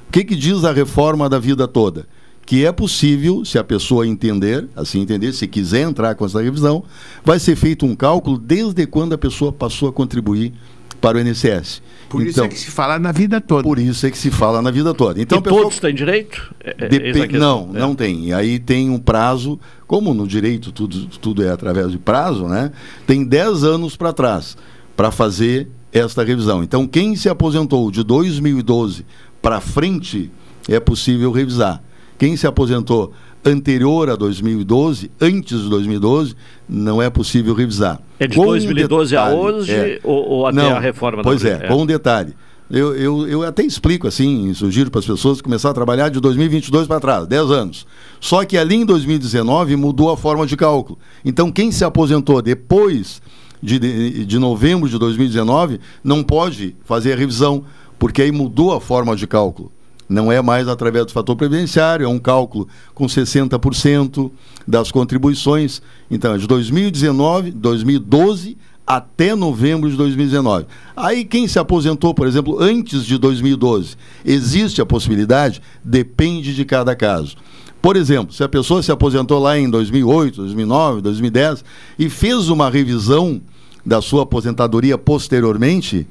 [0.10, 2.06] O que, que diz a reforma da vida toda?
[2.46, 6.84] que é possível, se a pessoa entender, assim entender, se quiser entrar com essa revisão,
[7.24, 10.52] vai ser feito um cálculo desde quando a pessoa passou a contribuir
[11.00, 11.82] para o INSS.
[12.10, 13.64] Por então, isso é que se fala na vida toda.
[13.64, 15.22] Por isso é que se fala na vida toda.
[15.22, 16.54] Então, e pessoa, todos têm direito?
[16.60, 17.80] É, é não, é.
[17.80, 18.26] não tem.
[18.26, 22.72] E aí tem um prazo, como no direito tudo, tudo é através de prazo, né?
[23.06, 24.58] Tem 10 anos para trás
[24.98, 26.64] para fazer esta revisão.
[26.64, 29.06] Então, quem se aposentou de 2012
[29.42, 30.32] para frente,
[30.68, 31.82] é possível revisar.
[32.18, 33.14] Quem se aposentou
[33.44, 36.36] anterior a 2012, antes de 2012,
[36.68, 38.00] não é possível revisar.
[38.20, 41.44] É de com 2012 detalhe, a hoje é, ou, ou, até não, a reforma Pois
[41.44, 42.34] é, é, com um detalhe.
[42.70, 46.86] Eu, eu, eu até explico assim, sugiro para as pessoas começar a trabalhar de 2022
[46.88, 47.88] para trás, 10 anos.
[48.20, 51.00] Só que ali em 2019 mudou a forma de cálculo.
[51.26, 53.24] Então, quem se aposentou depois
[53.62, 57.64] de, de, de novembro de 2019 não pode fazer a revisão,
[57.98, 59.72] porque aí mudou a forma de cálculo.
[60.10, 64.32] Não é mais através do fator previdenciário, é um cálculo com 60%
[64.68, 65.84] das contribuições.
[66.10, 68.58] Então, é de 2019, 2012
[68.88, 70.66] até novembro de 2019.
[70.98, 73.96] Aí, quem se aposentou, por exemplo, antes de 2012,
[74.26, 75.62] existe a possibilidade?
[75.84, 77.38] Depende de cada caso.
[77.80, 81.64] Por exemplo, se a pessoa se aposentou lá em 2008, 2009, 2010
[82.00, 83.40] e fez uma revisão
[83.86, 86.08] da sua aposentadoria posteriormente,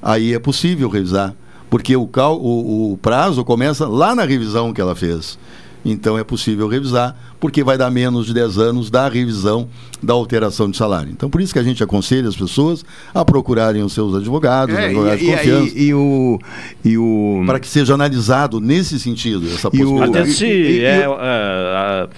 [0.00, 1.34] aí é possível revisar
[1.70, 5.38] porque o, cal, o, o prazo começa lá na revisão que ela fez.
[5.84, 9.68] Então é possível revisar, porque vai dar menos de 10 anos da revisão
[10.02, 11.10] da alteração de salário.
[11.10, 14.86] Então por isso que a gente aconselha as pessoas a procurarem os seus advogados, é,
[14.86, 15.78] advogados e, de confiança.
[15.78, 16.38] E, e, o,
[16.84, 17.42] e o...
[17.46, 20.18] Para que seja analisado nesse sentido, essa possibilidade.
[20.18, 22.08] Até se é, é,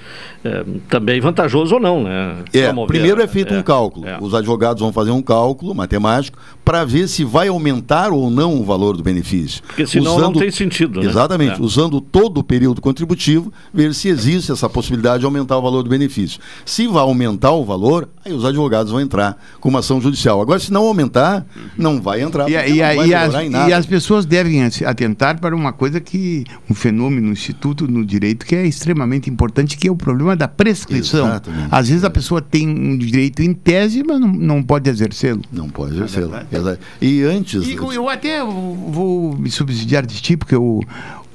[0.44, 2.38] é, também vantajoso ou não, né?
[2.52, 4.08] É, primeiro é feito é, um cálculo.
[4.08, 4.18] É.
[4.20, 8.64] Os advogados vão fazer um cálculo matemático para ver se vai aumentar ou não o
[8.64, 9.62] valor do benefício.
[9.62, 11.00] Porque senão usando, não tem sentido.
[11.00, 11.06] Né?
[11.06, 11.60] Exatamente.
[11.60, 11.62] É.
[11.62, 15.90] Usando todo o período contributivo, ver se existe essa possibilidade de aumentar o valor do
[15.90, 16.40] benefício.
[16.64, 20.40] Se vai aumentar o valor, aí os advogados vão entrar com uma ação judicial.
[20.40, 21.44] Agora, se não aumentar,
[21.76, 22.48] não vai entrar.
[22.48, 23.34] E, e, e, as,
[23.68, 28.44] e as pessoas devem atentar para uma coisa que, um fenômeno no Instituto no Direito
[28.44, 31.26] que é extremamente importante, que é o problema da prescrição.
[31.26, 31.68] Exatamente.
[31.70, 35.42] Às vezes a pessoa tem um direito em tese, mas não, não pode exercê-lo.
[35.52, 36.34] Não pode exercê-lo.
[36.36, 37.66] É e antes.
[37.66, 40.82] E, eu até vou me subsidiar desse tipo, porque o,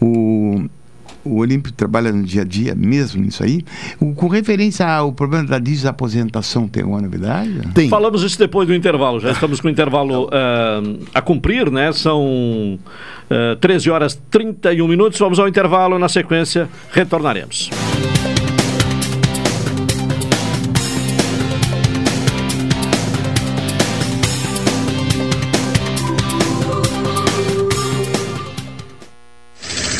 [0.01, 0.65] o,
[1.27, 3.63] o Olímpio trabalha no dia a dia mesmo nisso aí.
[3.99, 7.61] O, com referência ao problema da desaposentação, tem alguma novidade?
[7.73, 7.89] Tem.
[7.89, 9.19] Falamos isso depois do intervalo.
[9.19, 11.91] Já estamos com o intervalo uh, a cumprir, né?
[11.91, 12.23] São
[12.75, 12.79] uh,
[13.29, 15.19] eh, 13 horas 31 minutos.
[15.19, 15.97] Vamos ao intervalo.
[15.99, 17.69] Na sequência, retornaremos.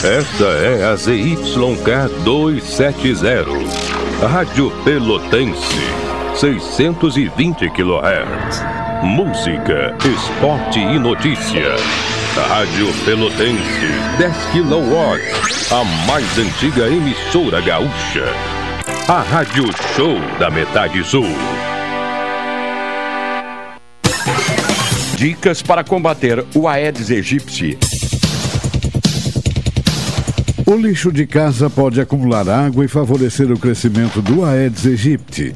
[0.07, 3.45] Esta é a ZYK 270,
[4.25, 5.75] Rádio Pelotense,
[6.33, 8.63] 620 kHz.
[9.03, 11.75] Música, esporte e notícia.
[12.47, 18.23] Rádio Pelotense, 10 kW, a mais antiga emissora gaúcha.
[19.09, 21.27] A Rádio Show da Metade Sul.
[25.17, 27.96] Dicas para combater o Aedes aegypti.
[30.70, 35.55] O lixo de casa pode acumular água e favorecer o crescimento do Aedes aegypti.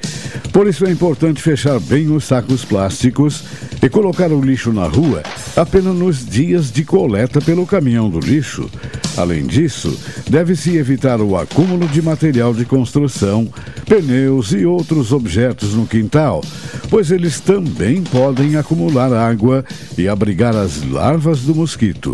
[0.53, 3.43] Por isso é importante fechar bem os sacos plásticos
[3.83, 5.21] e colocar o lixo na rua
[5.57, 8.69] apenas nos dias de coleta pelo caminhão do lixo.
[9.17, 9.99] Além disso,
[10.29, 13.49] deve-se evitar o acúmulo de material de construção,
[13.85, 16.41] pneus e outros objetos no quintal,
[16.89, 19.65] pois eles também podem acumular água
[19.97, 22.13] e abrigar as larvas do mosquito.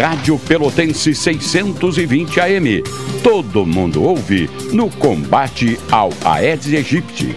[0.00, 2.82] Rádio Pelotense 620 AM.
[3.22, 7.36] Todo mundo ouve no combate ao Aedes aegypti.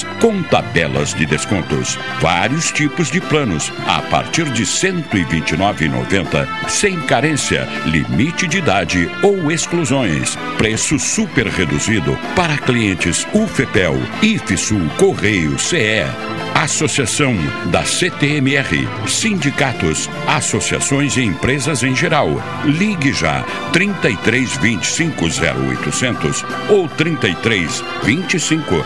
[0.19, 7.67] com tabelas de descontos, vários tipos de planos a partir de R$ 129,90 sem carência,
[7.85, 10.37] limite de idade ou exclusões.
[10.57, 16.05] Preço super reduzido para clientes UFEPEL, IFSUL, Correio, CE.
[16.53, 17.33] Associação
[17.71, 22.29] da CTMR, sindicatos, associações e empresas em geral.
[22.65, 23.43] Ligue já
[23.73, 28.85] 33 25 0800 ou 33 25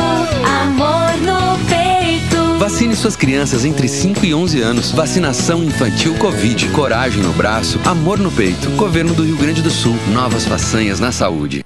[0.62, 2.58] amor no peito.
[2.58, 4.90] Vacine suas crianças entre 5 e 11 anos.
[4.90, 6.66] Vacinação infantil Covid.
[6.70, 8.70] Coragem no braço, amor no peito.
[8.70, 9.94] Governo do Rio Grande do Sul.
[10.14, 11.65] Novas façanhas na saúde.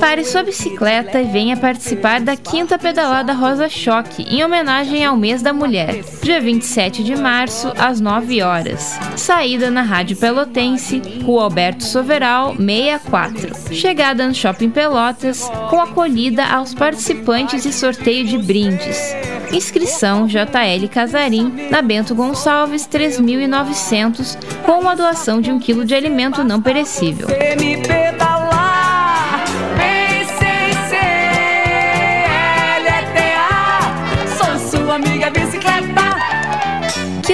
[0.00, 5.42] Prepare sua bicicleta e venha participar da quinta pedalada Rosa Choque, em homenagem ao mês
[5.42, 8.98] da mulher, dia 27 de março, às 9 horas.
[9.14, 13.74] Saída na Rádio Pelotense, Rua Alberto Soveral, 64.
[13.74, 19.14] Chegada no Shopping Pelotas, com acolhida aos participantes e sorteio de brindes.
[19.52, 26.42] Inscrição JL Casarim, na Bento Gonçalves 3900, com a doação de um quilo de alimento
[26.42, 27.28] não perecível.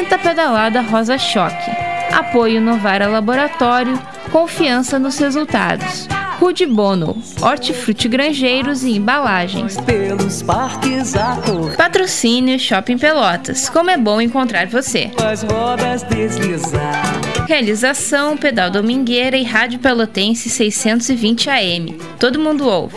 [0.07, 1.69] Quinta pedalada Rosa Choque.
[2.13, 4.01] Apoio Novara Laboratório,
[4.31, 6.07] confiança nos resultados.
[6.39, 9.77] Rude Bono, Hortifruti Grangeiros e Embalagens.
[9.81, 13.69] Pelos parques a cor, Patrocínio Shopping Pelotas.
[13.69, 15.11] Como é bom encontrar você.
[15.21, 17.03] as rodas deslizar.
[17.49, 21.99] Realização Pedal Domingueira e Rádio Pelotense 620 AM.
[22.21, 22.97] Todo mundo ouve.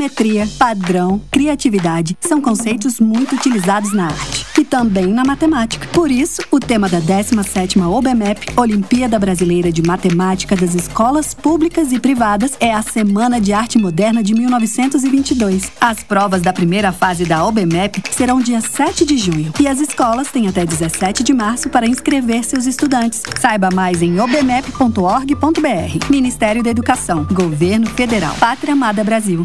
[0.00, 5.86] Simetria, padrão, criatividade são conceitos muito utilizados na arte e também na matemática.
[5.88, 12.00] Por isso, o tema da 17ª OBMEP, Olimpíada Brasileira de Matemática das Escolas Públicas e
[12.00, 15.70] Privadas, é a Semana de Arte Moderna de 1922.
[15.78, 20.30] As provas da primeira fase da OBMEP serão dia 7 de junho e as escolas
[20.30, 23.22] têm até 17 de março para inscrever seus estudantes.
[23.38, 26.06] Saiba mais em obmep.org.br.
[26.08, 29.44] Ministério da Educação, Governo Federal, Pátria Amada Brasil.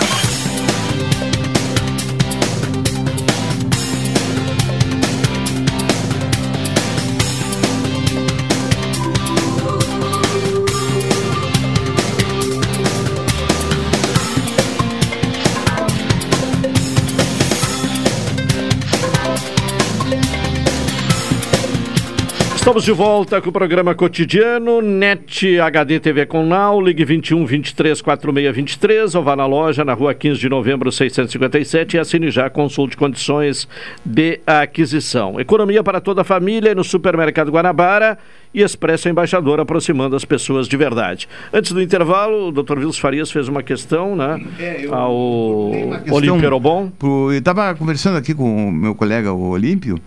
[22.71, 28.01] Estamos de volta com o programa cotidiano, NET HD TV com Now, ligue 21 23
[28.01, 32.49] 46 23 ou vá na loja na rua 15 de novembro 657 e assine já
[32.49, 33.67] consulte condições
[34.05, 35.37] de aquisição.
[35.37, 38.17] Economia para toda a família no supermercado Guanabara
[38.53, 41.27] e Expresso Embaixador aproximando as pessoas de verdade.
[41.53, 42.79] Antes do intervalo, o Dr.
[42.79, 45.13] Vils Farias fez uma questão, né, É, eu- ao
[46.11, 46.91] Olímpio Erobon.
[46.99, 49.97] pro- eu estava conversando aqui com o meu colega, o Olímpio,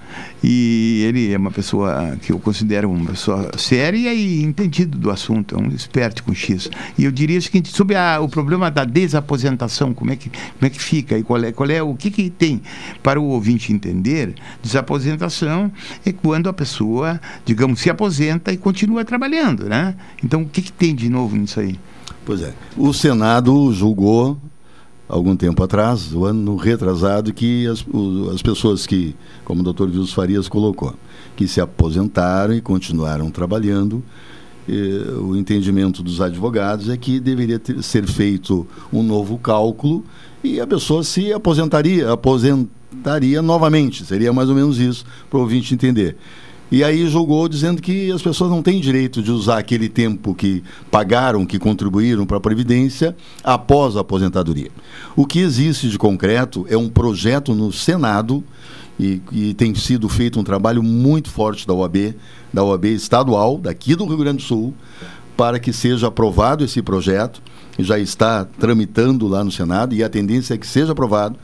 [0.43, 5.55] e ele é uma pessoa que eu considero uma pessoa séria e entendido do assunto,
[5.57, 6.71] é um esperto com X.
[6.99, 10.67] E eu diria o seguinte, sobre a- o problema da desaposentação, como é que, como
[10.67, 12.61] é que fica e qual é, qual é o que, que tem
[13.03, 15.73] para o ouvinte entender, desaposentação
[16.05, 19.95] é quando a pessoa, digamos, se aposenta e continua trabalhando, né?
[20.23, 21.79] Então, o que, que tem de novo nisso aí?
[22.25, 22.55] Pois é.
[22.77, 24.39] O Senado julgou,
[25.09, 29.15] algum tempo atrás, o ano retrasado, que as, o- as pessoas que,
[29.45, 30.95] como o doutor Vilso Farias colocou,
[31.37, 34.03] que se aposentaram e continuaram trabalhando,
[35.21, 40.03] o entendimento dos advogados é que deveria ter- ser feito um novo cálculo
[40.43, 44.07] e a pessoa se aposentaria, aposentaria novamente.
[44.07, 46.17] Seria mais ou menos isso para o ouvinte entender.
[46.75, 50.61] E aí julgou dizendo que as pessoas não têm direito de usar aquele tempo que
[50.91, 53.15] pagaram, que contribuíram para a Previdência
[53.45, 54.73] após a aposentadoria.
[55.15, 58.43] O que existe de concreto é um projeto no Senado
[58.99, 62.17] e, e tem sido feito um trabalho muito forte da OAB,
[62.53, 64.75] da OAB estadual, daqui do Rio Grande do Sul,
[65.37, 67.43] para que seja aprovado esse projeto,
[67.79, 71.37] já está tramitando lá no Senado, e a tendência é que seja aprovado,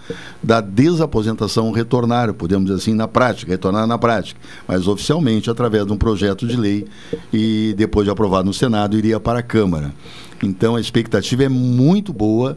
[0.43, 5.93] da desaposentação retornar, podemos dizer assim, na prática, retornar na prática, mas oficialmente através de
[5.93, 6.87] um projeto de lei
[7.33, 9.93] e depois de aprovado no Senado, iria para a Câmara.
[10.43, 12.57] Então a expectativa é muito boa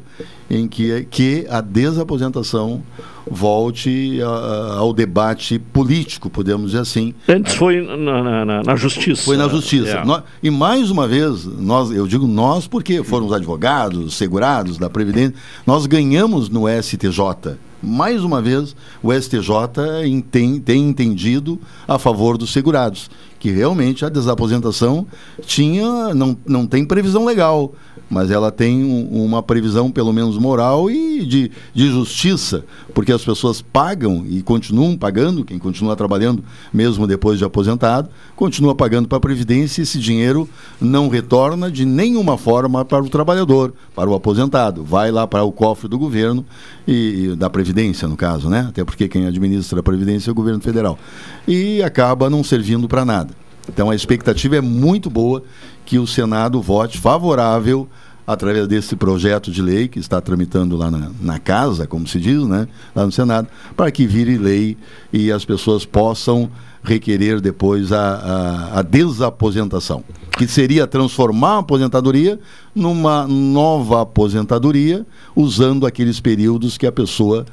[0.50, 2.82] em que, que a desaposentação
[3.30, 9.24] volte a- ao debate político, podemos dizer assim, Antes foi na, na- na- na justiça.
[9.24, 9.98] foi na justiça.
[9.98, 10.24] É.
[10.42, 15.34] E mais uma vez, nós, eu digo nós porque foram os advogados, segurados da Previdência,
[15.66, 17.58] nós ganhamos no STJ.
[17.86, 23.10] Mais uma vez, o STJ enten- tem entendido a favor dos segurados,
[23.44, 25.06] que realmente a desaposentação
[25.46, 27.74] tinha, não, não tem previsão legal,
[28.10, 32.64] mas ela tem um- uma previsão, pelo menos moral e de, de justiça,
[32.94, 36.42] porque as pessoas pagam e continuam pagando, quem continua trabalhando
[36.74, 40.48] mesmo depois de aposentado, continua pagando para a Previdência e esse dinheiro
[40.80, 44.86] não retorna de nenhuma forma para o trabalhador, para o aposentado.
[44.86, 46.46] Vai lá para o cofre do governo
[46.88, 48.68] e, e da Previdência, no caso, né?
[48.70, 50.98] Até porque quem administra a Previdência é o governo federal.
[51.46, 53.33] E acaba não servindo para nada.
[53.68, 55.44] Então a expectativa é muito boa
[55.86, 57.88] que o Senado vote favorável
[58.26, 62.42] através desse projeto de lei que está tramitando lá na, na casa, como se diz,
[62.48, 64.78] né, lá no Senado, para que vire lei
[65.12, 66.50] e as pessoas possam
[66.84, 70.04] requerer depois a, a, a desaposentação,
[70.38, 72.40] que seria transformar a aposentadoria
[72.76, 75.06] numa nova aposentadoria,
[75.36, 77.46] usando aqueles períodos que a pessoa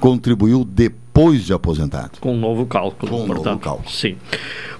[0.00, 2.12] contribuiu depois de aposentado.
[2.20, 3.10] Com um novo cálculo.
[3.10, 3.90] Com um novo cálculo.
[3.90, 4.16] Sim.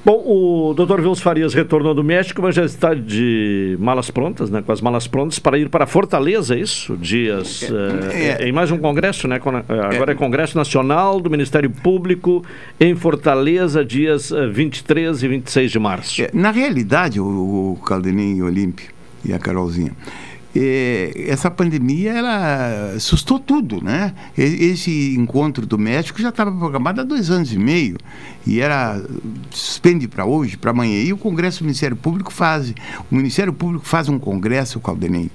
[0.09, 1.03] Bom, o Dr.
[1.03, 4.63] Vils Farias retornou do México, mas já está de malas prontas, né?
[4.63, 6.97] Com as malas prontas para ir para Fortaleza, é isso?
[6.97, 7.71] Dias.
[7.71, 9.37] eh, em mais um congresso, né?
[9.37, 12.43] Eh, Agora é Congresso Nacional do Ministério Público
[12.81, 16.23] em Fortaleza, dias eh, 23 e 26 de março.
[16.23, 17.27] É, Na realidade, o,
[17.77, 18.89] o Caldenim e o Olímpio
[19.23, 20.38] e a Carolzinha, é,
[21.27, 24.15] essa pandemia ela assustou tudo, né?
[24.37, 27.97] Esse encontro do México já estava programado há dois anos e meio
[28.47, 29.01] e era
[29.51, 31.03] suspende para hoje, para amanhã.
[31.03, 32.75] E o Congresso do Ministério Público faz,
[33.11, 35.31] o Ministério Público faz um congresso, Caldenim,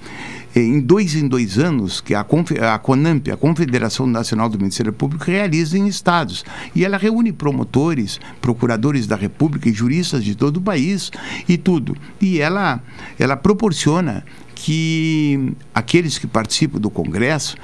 [0.55, 5.25] em dois em dois anos que a, a CONAMP, a Confederação Nacional do Ministério Público,
[5.25, 6.43] realiza em estados.
[6.75, 11.11] E ela reúne promotores, procuradores da República e juristas de todo o país
[11.47, 11.95] e tudo.
[12.21, 12.81] E ela,
[13.19, 14.23] ela proporciona
[14.63, 17.57] que aqueles que participam do Congresso,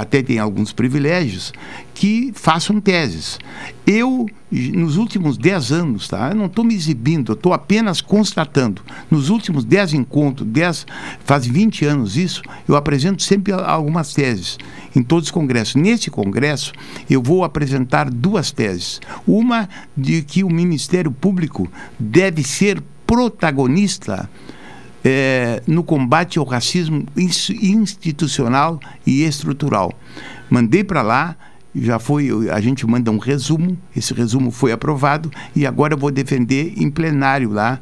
[0.00, 1.52] até têm alguns privilégios,
[1.92, 3.40] que façam teses.
[3.84, 6.28] Eu, nos últimos 10 anos, tá?
[6.28, 8.82] eu não estou me exibindo, estou apenas constatando.
[9.10, 10.86] Nos últimos 10 encontros, 10,
[11.24, 14.58] faz 20 anos isso, eu apresento sempre algumas teses
[14.94, 15.74] em todos os congressos.
[15.74, 16.72] Nesse congresso,
[17.10, 19.00] eu vou apresentar duas teses.
[19.26, 24.30] Uma de que o Ministério Público deve ser protagonista
[25.04, 29.92] é, no combate ao racismo institucional e estrutural.
[30.50, 31.36] Mandei para lá,
[31.74, 36.10] já foi, a gente manda um resumo, esse resumo foi aprovado e agora eu vou
[36.10, 37.78] defender em plenário lá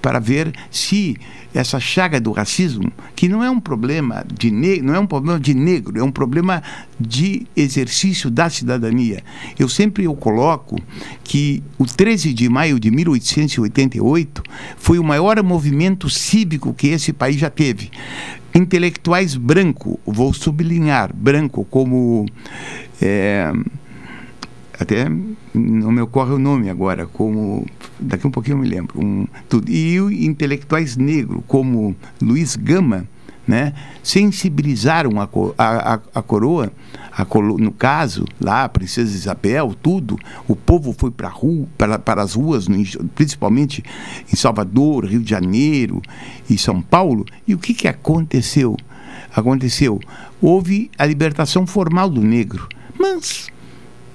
[0.00, 1.16] para ver se
[1.54, 5.40] essa chaga do racismo, que não é um problema de negro, não é um problema
[5.40, 6.62] de negro, é um problema
[6.98, 9.22] de exercício da cidadania.
[9.58, 10.76] Eu sempre eu coloco
[11.24, 14.42] que o 13 de maio de 1888
[14.76, 17.90] foi o maior movimento cívico que esse país já teve.
[18.54, 22.26] Intelectuais branco, vou sublinhar branco como
[23.00, 23.52] é,
[24.80, 25.06] até
[25.52, 27.66] não me ocorre o nome agora, como
[27.98, 29.70] daqui um pouquinho eu me lembro, um, tudo.
[29.70, 33.06] e intelectuais negros como Luiz Gama,
[33.46, 35.28] né, sensibilizaram a,
[35.58, 36.72] a, a coroa,
[37.12, 40.16] a coro, no caso, lá, a Princesa Isabel, tudo,
[40.48, 42.82] o povo foi para rua, para, para as ruas, no,
[43.14, 43.84] principalmente
[44.32, 46.00] em Salvador, Rio de Janeiro
[46.48, 48.76] e São Paulo, e o que, que aconteceu?
[49.34, 50.00] Aconteceu,
[50.40, 52.66] houve a libertação formal do negro,
[52.98, 53.50] mas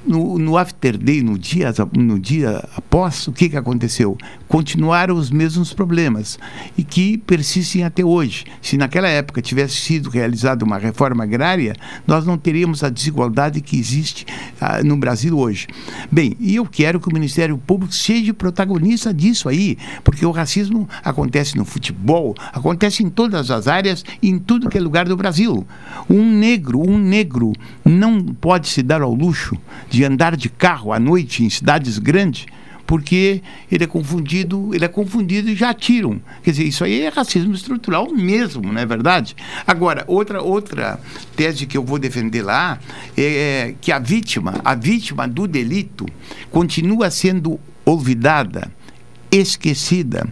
[0.06, 4.18] no, no after day, no dia, no dia após, o que, que aconteceu?
[4.48, 6.38] Continuaram os mesmos problemas
[6.77, 8.45] e que persistem até hoje.
[8.61, 11.76] Se naquela época tivesse sido realizada uma reforma agrária,
[12.06, 14.26] nós não teríamos a desigualdade que existe
[14.61, 15.68] ah, no Brasil hoje.
[16.11, 20.88] Bem, e eu quero que o Ministério Público seja protagonista disso aí, porque o racismo
[21.03, 25.65] acontece no futebol, acontece em todas as áreas em tudo que é lugar do Brasil.
[26.10, 27.53] Um negro, um negro
[27.84, 29.57] não pode se dar ao luxo
[29.90, 32.45] de andar de carro à noite em cidades grandes,
[32.85, 33.41] porque
[33.72, 36.22] ele é confundido, ele é confundido e já atiram.
[36.43, 39.35] Quer dizer, isso aí é racismo estrutural mesmo, não é verdade?
[39.65, 40.99] Agora, outra outra
[41.35, 42.80] tese que eu vou defender lá
[43.17, 46.05] é que a vítima, a vítima do delito
[46.51, 48.72] continua sendo olvidada,
[49.31, 50.27] esquecida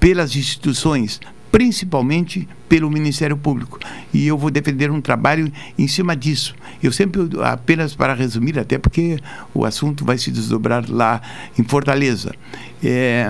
[0.00, 1.20] pelas instituições,
[1.52, 3.78] principalmente pelo Ministério Público.
[4.12, 6.54] E eu vou defender um trabalho em cima disso.
[6.82, 9.18] Eu sempre, apenas para resumir, até porque
[9.52, 11.20] o assunto vai se desdobrar lá
[11.58, 12.34] em Fortaleza.
[12.82, 13.26] É,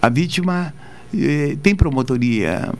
[0.00, 0.72] a vítima
[1.12, 2.72] é, tem promotoria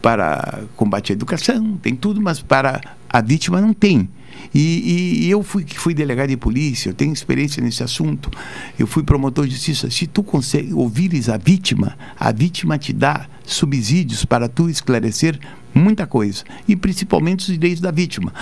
[0.00, 4.08] para combate à educação, tem tudo, mas para a vítima não tem.
[4.54, 8.30] E, e, eu fui, fui delegado de polícia, eu tenho experiência nesse assunto,
[8.78, 9.90] eu fui promotor de justiça.
[9.90, 15.38] Se tu consegue ouvires a vítima, a vítima te dá subsídios para tu esclarecer
[15.74, 18.32] muita coisa, e principalmente os direitos da vítima.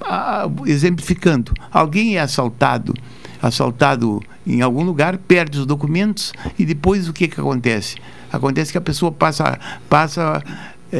[0.00, 2.94] Ah, exemplificando, alguém é assaltado,
[3.40, 7.96] assaltado em algum lugar, perde os documentos e depois o que, que acontece?
[8.32, 9.58] Acontece que a pessoa passa,
[9.88, 10.42] passa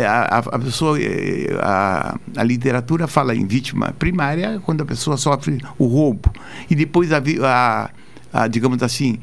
[0.00, 5.60] a, a, pessoa, é, a, a, literatura fala em vítima primária quando a pessoa sofre
[5.78, 6.32] o roubo.
[6.70, 7.90] E depois a,
[8.32, 9.18] a, digamos assim,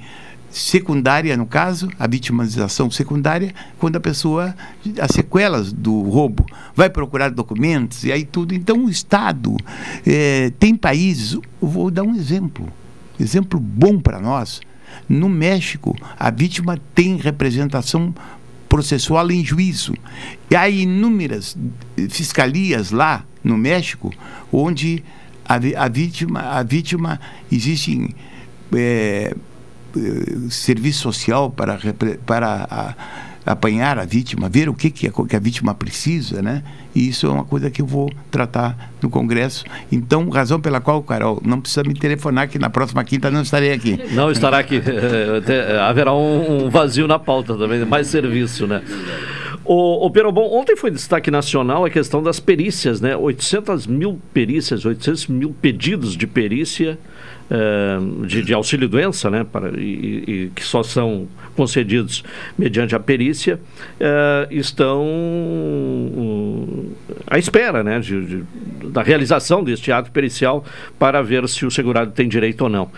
[0.52, 4.56] secundária, no caso, a vitimização secundária, quando a pessoa,
[5.00, 8.54] as sequelas do roubo, vai procurar documentos e aí tudo.
[8.54, 9.56] Então, o Estado
[10.06, 12.68] é, tem países, vou dar um exemplo,
[13.20, 14.62] exemplo bom para nós.
[15.08, 18.14] No México, a vítima tem representação
[18.70, 19.94] processual em juízo.
[20.50, 21.58] E há inúmeras
[22.10, 24.14] fiscalias lá no México
[24.54, 25.04] onde
[25.44, 27.20] a, a vítima, a vítima
[27.52, 28.16] existe
[28.74, 29.36] é,
[30.52, 31.80] serviço social para,
[32.26, 32.96] para a,
[33.45, 36.64] apanhar a vítima, ver o que, que, a, que a vítima precisa, né?
[36.94, 39.64] E isso é uma coisa que eu vou tratar no Congresso.
[39.91, 43.72] Então, razão pela qual, Carol, não precisa me telefonar que na próxima quinta não estarei
[43.72, 43.99] aqui.
[44.11, 44.82] Não estará aqui.
[45.82, 48.82] haverá um, vazio na pauta também, mais serviço, né?
[49.64, 53.16] O, o Perobon, ontem foi destaque nacional a questão das perícias, né?
[53.16, 56.98] 800 mil perícias, 800 mil pedidos de perícia
[58.27, 59.43] de, de auxílio-doença, né?
[59.43, 62.23] Para, e, e, que só são concedidos
[62.57, 63.59] mediante a perícia,
[63.99, 66.91] uh, estão uh,
[67.27, 67.99] à espera, né?
[67.99, 68.43] De, de,
[68.89, 70.63] da realização deste ato pericial
[70.97, 72.89] para ver se o segurado tem direito ou não.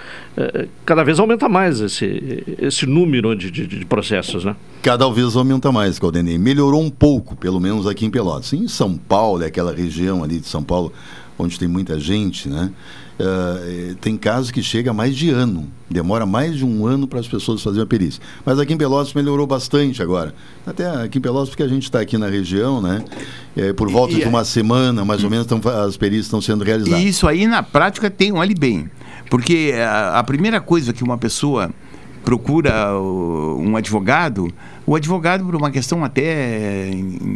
[0.85, 4.55] Cada vez aumenta mais esse, esse número de, de, de processos, né?
[4.81, 6.37] Cada vez aumenta mais, Caldenei.
[6.37, 8.53] Melhorou um pouco, pelo menos aqui em Pelotas.
[8.53, 10.91] Em São Paulo, é aquela região ali de São Paulo,
[11.37, 12.71] onde tem muita gente, né?
[13.19, 17.27] Uh, tem casos que chega mais de ano, demora mais de um ano para as
[17.27, 18.21] pessoas fazerem a perícia.
[18.43, 20.33] Mas aqui em Pelotas melhorou bastante agora.
[20.65, 23.03] Até aqui em Pelotas, porque a gente está aqui na região, né?
[23.55, 26.63] É, por volta e, de uma semana, mais ou menos, tão, as perícias estão sendo
[26.63, 26.99] realizadas.
[26.99, 28.89] E isso aí, na prática, tem um ali bem.
[29.29, 31.71] Porque a, a primeira coisa que uma pessoa
[32.23, 34.51] procura um advogado
[34.85, 36.89] o advogado, por uma questão até,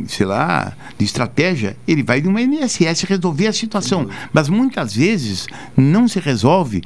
[0.07, 4.09] sei lá, de estratégia, ele vai no INSS resolver a situação.
[4.33, 5.47] Mas muitas vezes
[5.77, 6.81] não se resolve.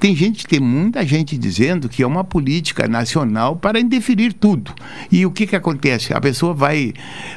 [0.00, 4.72] Tem gente, tem muita gente dizendo que é uma política nacional para indeferir tudo.
[5.10, 6.12] E o que, que acontece?
[6.12, 6.92] A pessoa vai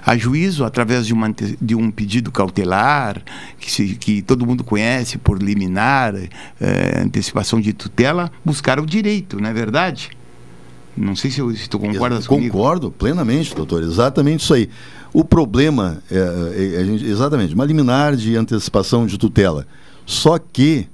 [0.06, 3.22] a juízo através de, uma, de um pedido cautelar,
[3.60, 9.40] que, se, que todo mundo conhece por liminar, é, antecipação de tutela, buscar o direito,
[9.40, 10.19] não é verdade?
[11.00, 12.52] Não sei se, eu, se tu concordas comigo.
[12.52, 13.82] Concordo plenamente, doutor.
[13.82, 14.70] Exatamente isso aí.
[15.14, 19.66] O problema é, é, é exatamente uma liminar de antecipação de tutela.
[20.06, 20.90] Só que,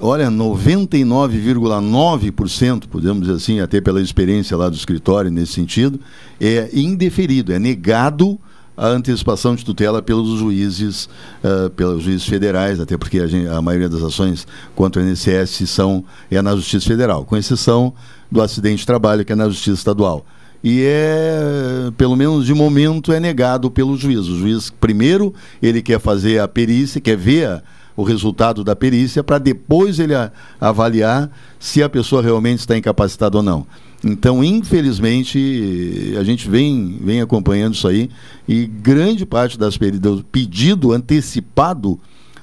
[0.00, 6.00] olha, 99,9%, podemos dizer assim, até pela experiência lá do escritório nesse sentido,
[6.40, 8.40] é indeferido, é negado
[8.80, 11.06] a antecipação de tutela pelos juízes,
[11.44, 15.68] uh, pelos juízes federais, até porque a, gente, a, maioria das ações contra o INSS
[15.68, 17.92] são é na Justiça Federal, com exceção
[18.32, 20.24] do acidente de trabalho, que é na Justiça Estadual.
[20.64, 24.20] E é, pelo menos de momento, é negado pelo juiz.
[24.28, 27.62] O juiz, primeiro, ele quer fazer a perícia, quer ver a,
[27.94, 33.36] o resultado da perícia, para depois ele a, avaliar se a pessoa realmente está incapacitada
[33.36, 33.66] ou não.
[34.02, 38.08] Então, infelizmente, a gente vem, vem acompanhando isso aí
[38.48, 42.00] e grande parte das do pedido antecipado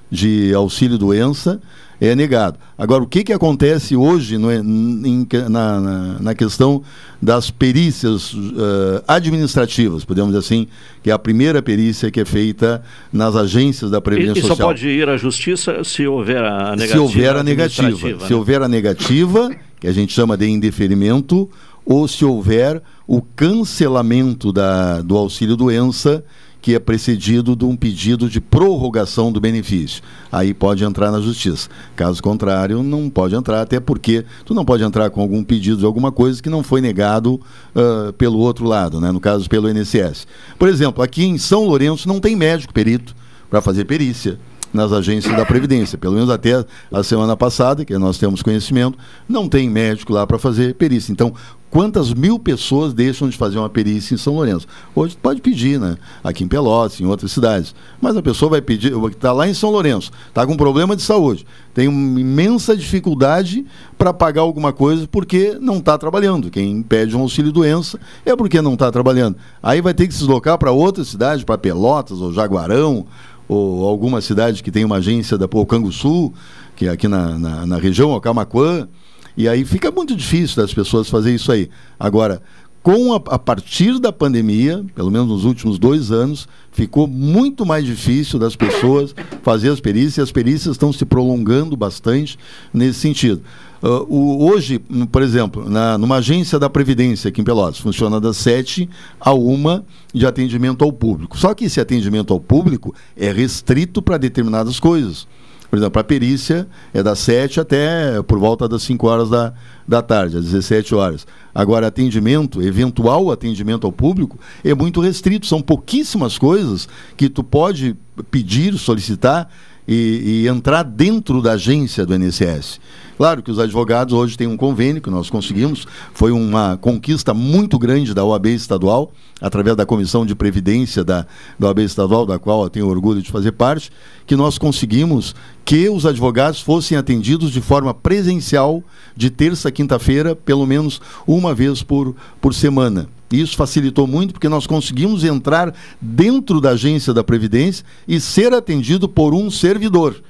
[0.10, 1.60] de auxílio doença
[2.00, 2.60] é negado.
[2.78, 6.84] Agora, o que, que acontece hoje no, em, na, na, na, questão
[7.20, 10.68] das perícias uh, administrativas, podemos dizer assim,
[11.02, 14.58] que é a primeira perícia que é feita nas agências da Previdência e, e Social.
[14.58, 16.94] só pode ir à justiça se houver a negativa.
[16.94, 18.08] Se houver a negativa.
[18.10, 18.28] Né?
[18.28, 21.50] Se houver a negativa, que a gente chama de indeferimento,
[21.86, 26.24] ou se houver o cancelamento da, do auxílio-doença
[26.62, 30.04] que é precedido de um pedido de prorrogação do benefício.
[30.30, 31.70] Aí pode entrar na justiça.
[31.96, 35.86] Caso contrário, não pode entrar, até porque tu não pode entrar com algum pedido de
[35.86, 39.14] alguma coisa que não foi negado uh, pelo outro lado, né?
[39.14, 40.28] no caso pelo INSS.
[40.60, 43.16] Por exemplo, aqui em São Lourenço não tem médico perito
[43.50, 44.38] para fazer perícia
[44.74, 45.98] nas agências da Previdência.
[45.98, 50.38] Pelo menos até a semana passada, que nós temos conhecimento, não tem médico lá para
[50.38, 51.12] fazer perícia.
[51.12, 51.34] Então,
[51.70, 54.68] quantas mil pessoas deixam de fazer uma perícia em São Lourenço?
[54.96, 55.98] Hoje pode pedir, né?
[56.24, 57.76] Aqui em Pelotas, em outras cidades.
[58.02, 61.46] Mas a pessoa vai pedir, está lá em São Lourenço, está com problema de saúde,
[61.74, 63.66] tem uma imensa dificuldade
[63.98, 66.50] para pagar alguma coisa porque não está trabalhando.
[66.50, 69.36] Quem pede um auxílio doença é porque não está trabalhando.
[69.62, 73.06] Aí vai ter que se deslocar para outra cidade, para Pelotas ou Jaguarão
[73.48, 75.48] ou alguma cidade que tem uma agência da
[75.92, 76.34] Sul,
[76.76, 78.88] que é aqui na, na, na região, o Camacuã,
[79.36, 81.70] e aí fica muito difícil das pessoas fazer isso aí.
[82.00, 82.42] Agora,
[82.82, 87.86] com a, a, partir da pandemia, pelo menos nos últimos dois anos, ficou muito mais
[87.86, 89.14] difícil das pessoas
[89.44, 92.40] fazer as perícias, e as perícias estão se prolongando bastante
[92.74, 93.42] nesse sentido.
[93.82, 94.80] Uh, o, hoje,
[95.12, 98.90] por exemplo, na, numa agência da Previdência aqui em Pelotas, funciona das 7
[99.20, 99.84] a 1
[100.14, 101.38] de atendimento ao público.
[101.38, 105.28] Só que esse atendimento ao público é restrito para determinadas coisas.
[105.70, 109.54] Por exemplo, a perícia é das 7 até por volta das 5 horas da,
[109.88, 111.28] da tarde, às 17 horas.
[111.54, 115.46] Agora, atendimento, eventual atendimento ao público, é muito restrito.
[115.46, 116.88] São pouquíssimas coisas
[117.18, 117.98] que tu pode
[118.32, 119.50] pedir, solicitar
[119.86, 122.80] e, e entrar dentro da agência do INSS.
[123.18, 127.80] Claro que os advogados hoje têm um convênio que nós conseguimos, foi uma conquista muito
[127.80, 129.12] grande da OAB estadual,
[129.42, 131.26] através da Comissão de Previdência da,
[131.58, 133.92] da OAB estadual, da qual eu tenho orgulho de fazer parte,
[134.28, 135.34] que nós conseguimos
[135.66, 138.84] que os advogados fossem atendidos de forma presencial
[139.16, 143.10] de terça a quinta-feira, pelo menos uma vez por, por semana.
[143.32, 149.10] Isso facilitou muito porque nós conseguimos entrar dentro da agência da Previdência e ser atendido
[149.10, 150.22] por um servidor.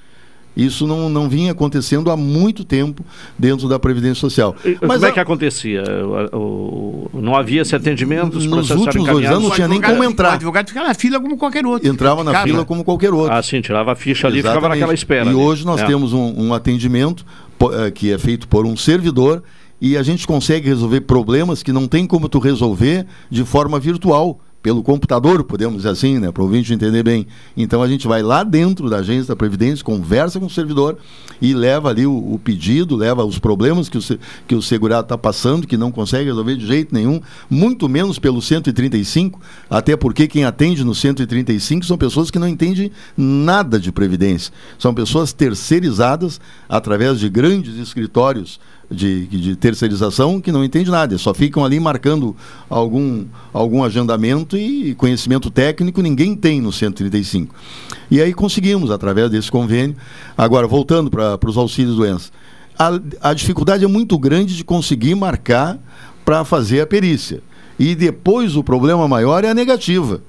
[0.58, 3.06] Isso não, não vinha acontecendo há muito tempo
[3.38, 4.56] dentro da Previdência Social.
[4.82, 5.84] Mas como é que acontecia?
[6.34, 8.40] O, o, não havia esse atendimento?
[8.40, 10.32] Nos últimos dois anos não tinha nem como entrar.
[10.32, 11.88] O advogado ficava na fila como qualquer outro.
[11.88, 13.34] Entrava na fila como qualquer outro.
[13.34, 15.26] Ah, sim, tirava a ficha ali e ficava naquela espera.
[15.26, 15.38] E ali.
[15.38, 15.86] hoje nós é.
[15.86, 17.24] temos um, um atendimento
[17.62, 19.44] eh, que é feito por um servidor
[19.80, 24.40] e a gente consegue resolver problemas que não tem como tu resolver de forma virtual
[24.68, 27.26] pelo computador, podemos dizer assim, né, para o ouvinte entender bem.
[27.56, 30.98] Então a gente vai lá dentro da agência da Previdência, conversa com o servidor
[31.42, 34.02] e leva ali o, o pedido, leva os problemas que o,
[34.46, 38.42] que o segurado está passando, que não consegue resolver de jeito nenhum, muito menos pelo
[38.42, 39.40] 135,
[39.70, 44.52] até porque quem atende no 135 são pessoas que não entendem nada de Previdência.
[44.78, 48.60] São pessoas terceirizadas através de grandes escritórios
[48.90, 52.36] de, de terceirização que não entende nada, só ficam ali marcando
[52.70, 57.54] algum, algum agendamento e conhecimento técnico ninguém tem no 135.
[58.10, 59.96] E aí conseguimos, através desse convênio.
[60.38, 62.32] Agora, voltando para os auxílios doença.
[62.80, 65.78] A, a dificuldade é muito grande de conseguir marcar
[66.24, 67.42] para fazer a perícia.
[67.80, 70.22] E depois o problema maior é a negativa.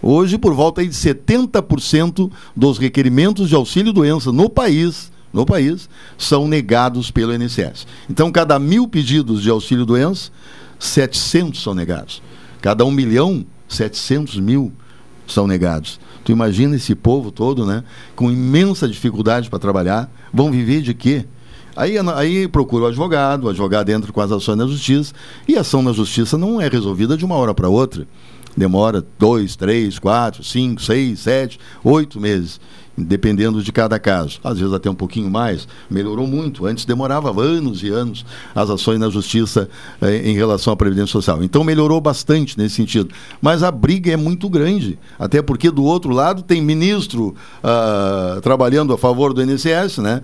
[0.00, 6.48] Hoje, por volta de 70% dos requerimentos de auxílio doença no país no país são
[6.48, 7.86] negados pelo INSS.
[8.08, 10.30] Então, cada mil pedidos de auxílio doença,
[10.78, 12.22] 700 são negados.
[12.60, 14.72] Cada um milhão, 700 mil
[15.26, 16.00] são negados.
[16.24, 17.84] Tu imagina esse povo todo, né?
[18.16, 20.10] Com imensa dificuldade para trabalhar.
[20.32, 21.24] Vão viver de quê?
[21.76, 25.14] Aí, aí procura o advogado, o advogado entra com as ações na justiça,
[25.46, 28.06] e a ação na justiça não é resolvida de uma hora para outra.
[28.56, 32.60] Demora dois, três, quatro, cinco, seis, sete, oito meses
[32.98, 34.40] dependendo de cada caso.
[34.42, 36.66] Às vezes até um pouquinho mais, melhorou muito.
[36.66, 39.68] Antes demorava anos e anos as ações na justiça
[40.00, 41.42] eh, em relação à Previdência Social.
[41.42, 43.10] Então melhorou bastante nesse sentido.
[43.40, 48.92] Mas a briga é muito grande, até porque do outro lado tem ministro ah, trabalhando
[48.92, 50.22] a favor do INSS, né?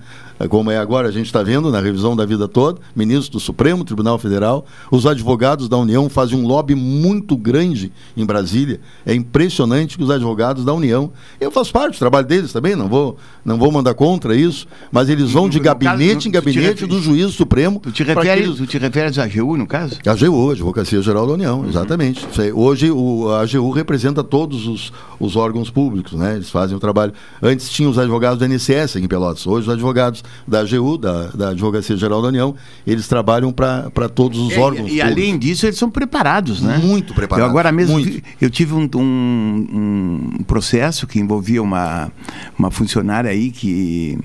[0.49, 3.85] Como é agora, a gente está vendo na revisão da vida toda, ministro do Supremo
[3.85, 8.81] Tribunal Federal, os advogados da União fazem um lobby muito grande em Brasília.
[9.07, 12.89] É impressionante que os advogados da União, eu faço parte do trabalho deles também, não
[12.89, 17.01] vou, não vou mandar contra isso, mas eles vão de gabinete caso, em gabinete do
[17.01, 17.81] juiz supremo.
[17.81, 19.99] Tu te, refere, tu te referes à AGU, no caso?
[20.05, 21.69] A AGU, Advocacia Geral da União, uhum.
[21.69, 22.27] exatamente.
[22.53, 26.35] Hoje o, a AGU representa todos os, os órgãos públicos, né?
[26.35, 27.13] Eles fazem o trabalho.
[27.43, 31.29] Antes tinha os advogados do INSS aqui em Pelotas, hoje os advogados da AGU, da,
[31.29, 32.55] da Advocacia Geral da União,
[32.87, 34.91] eles trabalham para todos os é, órgãos.
[34.91, 36.79] E, e além disso, eles são preparados, né?
[36.79, 37.47] Muito preparados.
[37.47, 37.99] Eu agora mesmo
[38.41, 42.11] eu tive um, um, um processo que envolvia uma,
[42.59, 44.19] uma funcionária aí que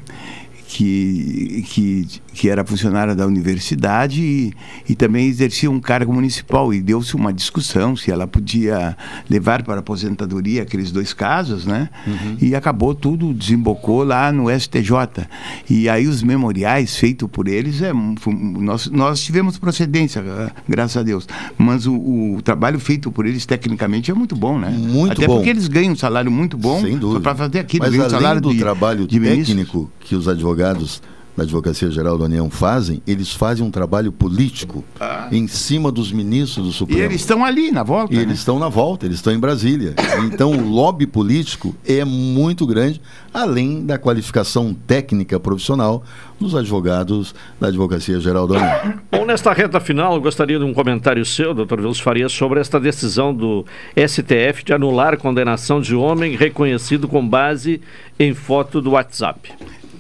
[0.70, 4.54] que, que, que era funcionária da universidade e,
[4.88, 6.72] e também exercia um cargo municipal.
[6.72, 8.96] E deu-se uma discussão se ela podia
[9.28, 11.90] levar para a aposentadoria aqueles dois casos, né?
[12.06, 12.38] Uhum.
[12.40, 15.26] E acabou tudo, desembocou lá no STJ.
[15.68, 20.24] E aí os memoriais feitos por eles, é, nós, nós tivemos procedência,
[20.68, 21.28] graças a Deus.
[21.58, 24.70] Mas o, o trabalho feito por eles, tecnicamente, é muito bom, né?
[24.70, 25.38] Muito Até bom.
[25.38, 26.80] porque eles ganham um salário muito bom
[27.24, 27.86] para fazer aquilo.
[27.86, 29.88] Mas além salário do de, trabalho de técnico ministros.
[30.02, 31.02] que os advogados advogados
[31.40, 35.30] da Advocacia Geral da União fazem, eles fazem um trabalho político ah.
[35.32, 37.00] em cima dos ministros do Supremo.
[37.00, 38.14] E eles estão ali na volta.
[38.14, 38.24] E né?
[38.24, 39.96] eles estão na volta, eles estão em Brasília.
[40.26, 43.02] Então o lobby político é muito grande,
[43.34, 46.04] além da qualificação técnica profissional
[46.40, 49.00] dos advogados da Advocacia Geral da União.
[49.10, 52.80] Bom, nesta reta final, eu gostaria de um comentário seu, doutor Vilso Faria, sobre esta
[52.80, 53.66] decisão do
[53.96, 57.80] STF de anular condenação de homem reconhecido com base
[58.20, 59.54] em foto do WhatsApp.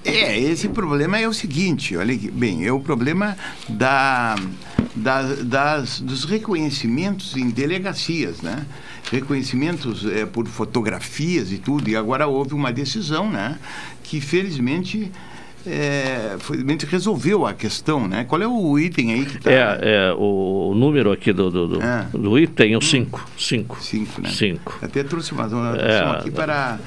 [0.03, 4.35] É, esse problema é o seguinte, olha aqui, bem, é o problema da,
[4.95, 8.65] da, das, dos reconhecimentos em delegacias, né?
[9.11, 13.57] Reconhecimentos é, por fotografias e tudo, e agora houve uma decisão, né?
[14.03, 15.11] Que felizmente
[15.65, 18.23] é, felizmente resolveu a questão, né?
[18.23, 19.51] Qual é o item aí que tá...
[19.51, 22.07] É, é o, número aqui do, do, do, é.
[22.13, 23.30] do item é o 5.
[23.38, 23.84] 5.
[23.84, 24.30] 5, né?
[24.30, 24.80] 5.
[24.81, 26.80] Até trouxe uma anotação é, aqui para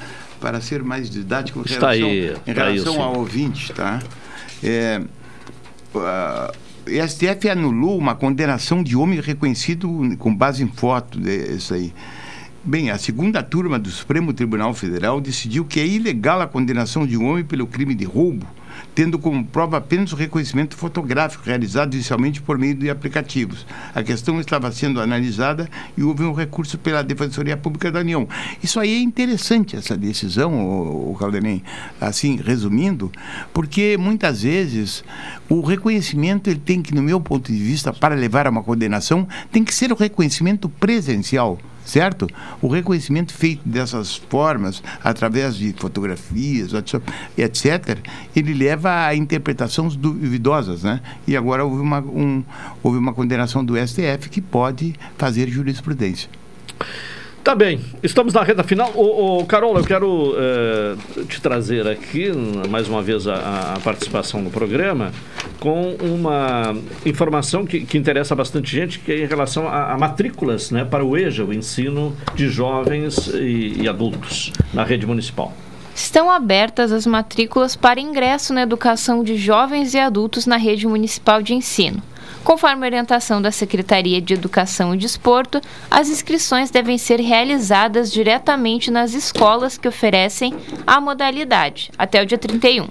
[0.43, 4.03] para ser mais didático em Está relação, aí, em relação ao ouvinte, tá?
[4.61, 5.01] É,
[5.95, 9.89] o STF anulou uma condenação de homem reconhecido
[10.19, 11.93] com base em foto, isso aí.
[12.61, 17.17] Bem, a segunda turma do Supremo Tribunal Federal decidiu que é ilegal a condenação de
[17.17, 18.45] um homem pelo crime de roubo
[18.95, 23.65] tendo como prova apenas o reconhecimento fotográfico realizado inicialmente por meio de aplicativos.
[23.93, 28.27] A questão estava sendo analisada e houve um recurso pela Defensoria Pública da União.
[28.61, 31.63] Isso aí é interessante, essa decisão, o Caldenem,
[31.99, 33.11] assim, resumindo,
[33.53, 35.03] porque muitas vezes
[35.49, 39.27] o reconhecimento ele tem que, no meu ponto de vista, para levar a uma condenação,
[39.51, 42.27] tem que ser o reconhecimento presencial certo?
[42.61, 46.71] O reconhecimento feito dessas formas, através de fotografias,
[47.37, 47.99] etc.,
[48.35, 51.01] ele leva a interpretações duvidosas, né?
[51.27, 52.43] E agora houve uma, um,
[52.81, 56.29] houve uma condenação do STF que pode fazer jurisprudência.
[57.43, 58.93] Tá bem, estamos na reta final.
[58.95, 62.31] Ô, ô Carol, eu quero é, te trazer aqui,
[62.69, 65.11] mais uma vez, a, a participação no programa,
[65.59, 66.73] com uma
[67.05, 71.03] informação que, que interessa bastante gente, que é em relação a, a matrículas né, para
[71.03, 75.51] o EJA, o ensino de jovens e, e adultos na rede municipal.
[75.93, 81.41] Estão abertas as matrículas para ingresso na educação de jovens e adultos na rede municipal
[81.41, 82.01] de ensino.
[82.43, 88.91] Conforme a orientação da Secretaria de Educação e Desporto, as inscrições devem ser realizadas diretamente
[88.91, 90.53] nas escolas que oferecem
[90.85, 92.89] a modalidade, até o dia 31.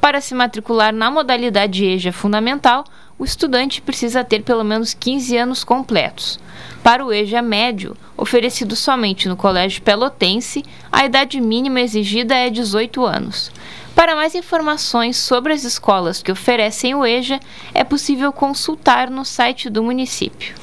[0.00, 2.84] Para se matricular na modalidade EJA Fundamental,
[3.18, 6.38] o estudante precisa ter pelo menos 15 anos completos.
[6.82, 13.04] Para o EJA médio, oferecido somente no Colégio Pelotense, a idade mínima exigida é 18
[13.04, 13.50] anos.
[13.94, 17.38] Para mais informações sobre as escolas que oferecem o EJA,
[17.72, 20.54] é possível consultar no site do município.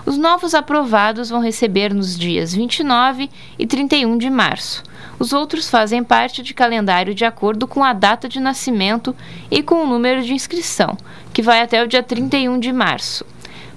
[0.06, 4.84] Os novos aprovados vão receber nos dias 29 e 31 de março.
[5.18, 9.16] Os outros fazem parte de calendário de acordo com a data de nascimento
[9.50, 10.96] e com o número de inscrição,
[11.34, 13.26] que vai até o dia 31 de março.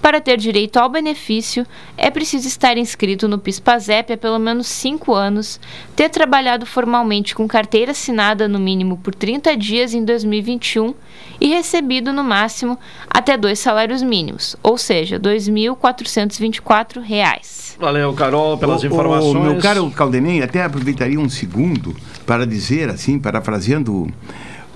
[0.07, 1.67] Para ter direito ao benefício,
[1.99, 5.59] é preciso estar inscrito no PIS/PASEP há pelo menos 5 anos,
[5.97, 10.95] ter trabalhado formalmente com carteira assinada no mínimo por 30 dias em 2021
[11.41, 12.79] e recebido no máximo
[13.11, 17.77] até dois salários mínimos, ou seja, R$ 2.424.
[17.77, 19.35] Valeu, Carol, pelas O- informações.
[19.35, 24.07] O meu caro Caldenei, até aproveitaria um segundo para dizer, assim, parafraseando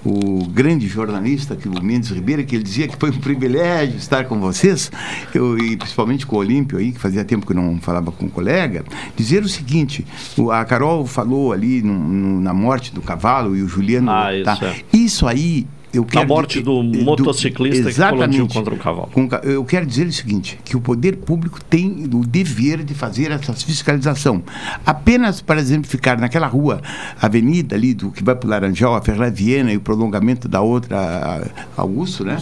[0.05, 4.25] o grande jornalista que o Mendes Ribeiro, que ele dizia que foi um privilégio estar
[4.25, 4.91] com vocês,
[5.35, 8.29] eu, e principalmente com o Olímpio aí, que fazia tempo que não falava com um
[8.31, 8.85] colega,
[9.17, 10.07] dizer o seguinte,
[10.39, 14.11] o- a Carol falou ali no- no- na morte do cavalo e o Juliano...
[14.11, 14.59] Ah, isso tá?
[14.67, 14.77] é.
[14.93, 15.67] Isso aí...
[15.93, 19.09] Eu A quero morte di- do eh, motociclista que colidiu contra o cavalo.
[19.13, 23.33] Com eu quero dizer o seguinte, que o poder público tem o dever de fazer
[23.33, 24.41] essa fiscalização.
[24.87, 26.81] Apenas, por exemplo, ficar naquela rua,
[27.21, 30.61] avenida ali, do que vai para o Laranjal, a Ferla Viena e o prolongamento da
[30.61, 32.39] outra, a- Augusto, né?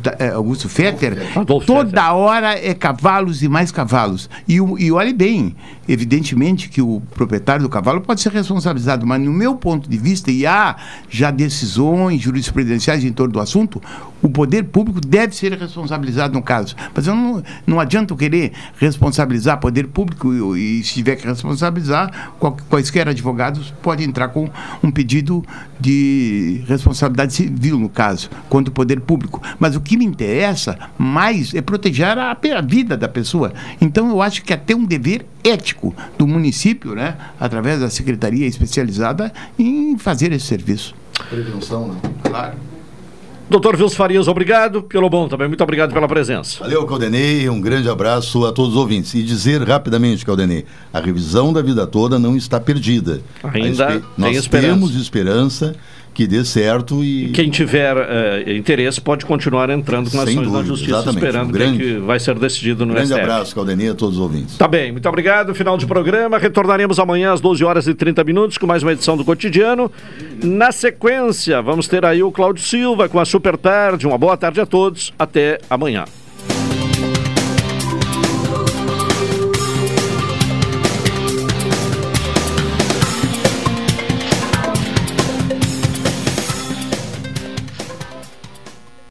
[0.00, 1.16] Da- é, Augusto Fetter,
[1.66, 4.30] toda hora é cavalos e mais cavalos.
[4.48, 5.56] E, e olhe bem,
[5.88, 10.30] evidentemente que o proprietário do cavalo pode ser responsabilizado, mas no meu ponto de vista,
[10.30, 10.76] e há
[11.08, 13.80] já decisões jurisprudenciais em torno do assunto,
[14.22, 16.76] o poder público deve ser responsabilizado no caso.
[16.94, 21.16] Mas eu não, não adianta eu querer responsabilizar o poder público e, e se tiver
[21.16, 24.48] que responsabilizar, qual- quaisquer advogados podem entrar com
[24.82, 25.44] um pedido
[25.80, 29.42] de responsabilidade civil, no caso, contra o poder público.
[29.58, 33.52] Mas o que me interessa mais é proteger a, a vida da pessoa.
[33.80, 39.32] Então eu acho que até um dever ético do município, né, através da secretaria especializada,
[39.58, 40.94] em fazer esse serviço.
[41.28, 42.00] Prevenção, né?
[42.22, 42.54] Claro.
[43.52, 44.82] Doutor Vils Farias, obrigado.
[44.82, 46.58] Pelo bom também, muito obrigado pela presença.
[46.60, 47.48] Valeu, Caldenei.
[47.50, 49.12] Um grande abraço a todos os ouvintes.
[49.14, 53.20] E dizer rapidamente, Caldenei, a revisão da vida toda não está perdida.
[53.44, 54.68] Ainda Nós esperança.
[54.68, 55.76] temos esperança
[56.14, 57.28] que dê certo e.
[57.30, 61.16] Quem tiver eh, interesse pode continuar entrando com ações na dúvida, justiça, exatamente.
[61.24, 63.20] esperando Um o que grande- que vai ser decidido no grande STF.
[63.20, 64.56] abraço, Caldenei, a todos os ouvintes.
[64.58, 65.54] Tá bem, muito obrigado.
[65.54, 66.38] Final de programa.
[66.38, 69.90] Retornaremos amanhã às 12 horas e 30 minutos com mais uma edição do Cotidiano.
[70.42, 74.06] Na sequência, vamos ter aí o Cláudio Silva com a Super Tarde.
[74.06, 75.12] Uma boa tarde a todos.
[75.18, 76.04] Até amanhã.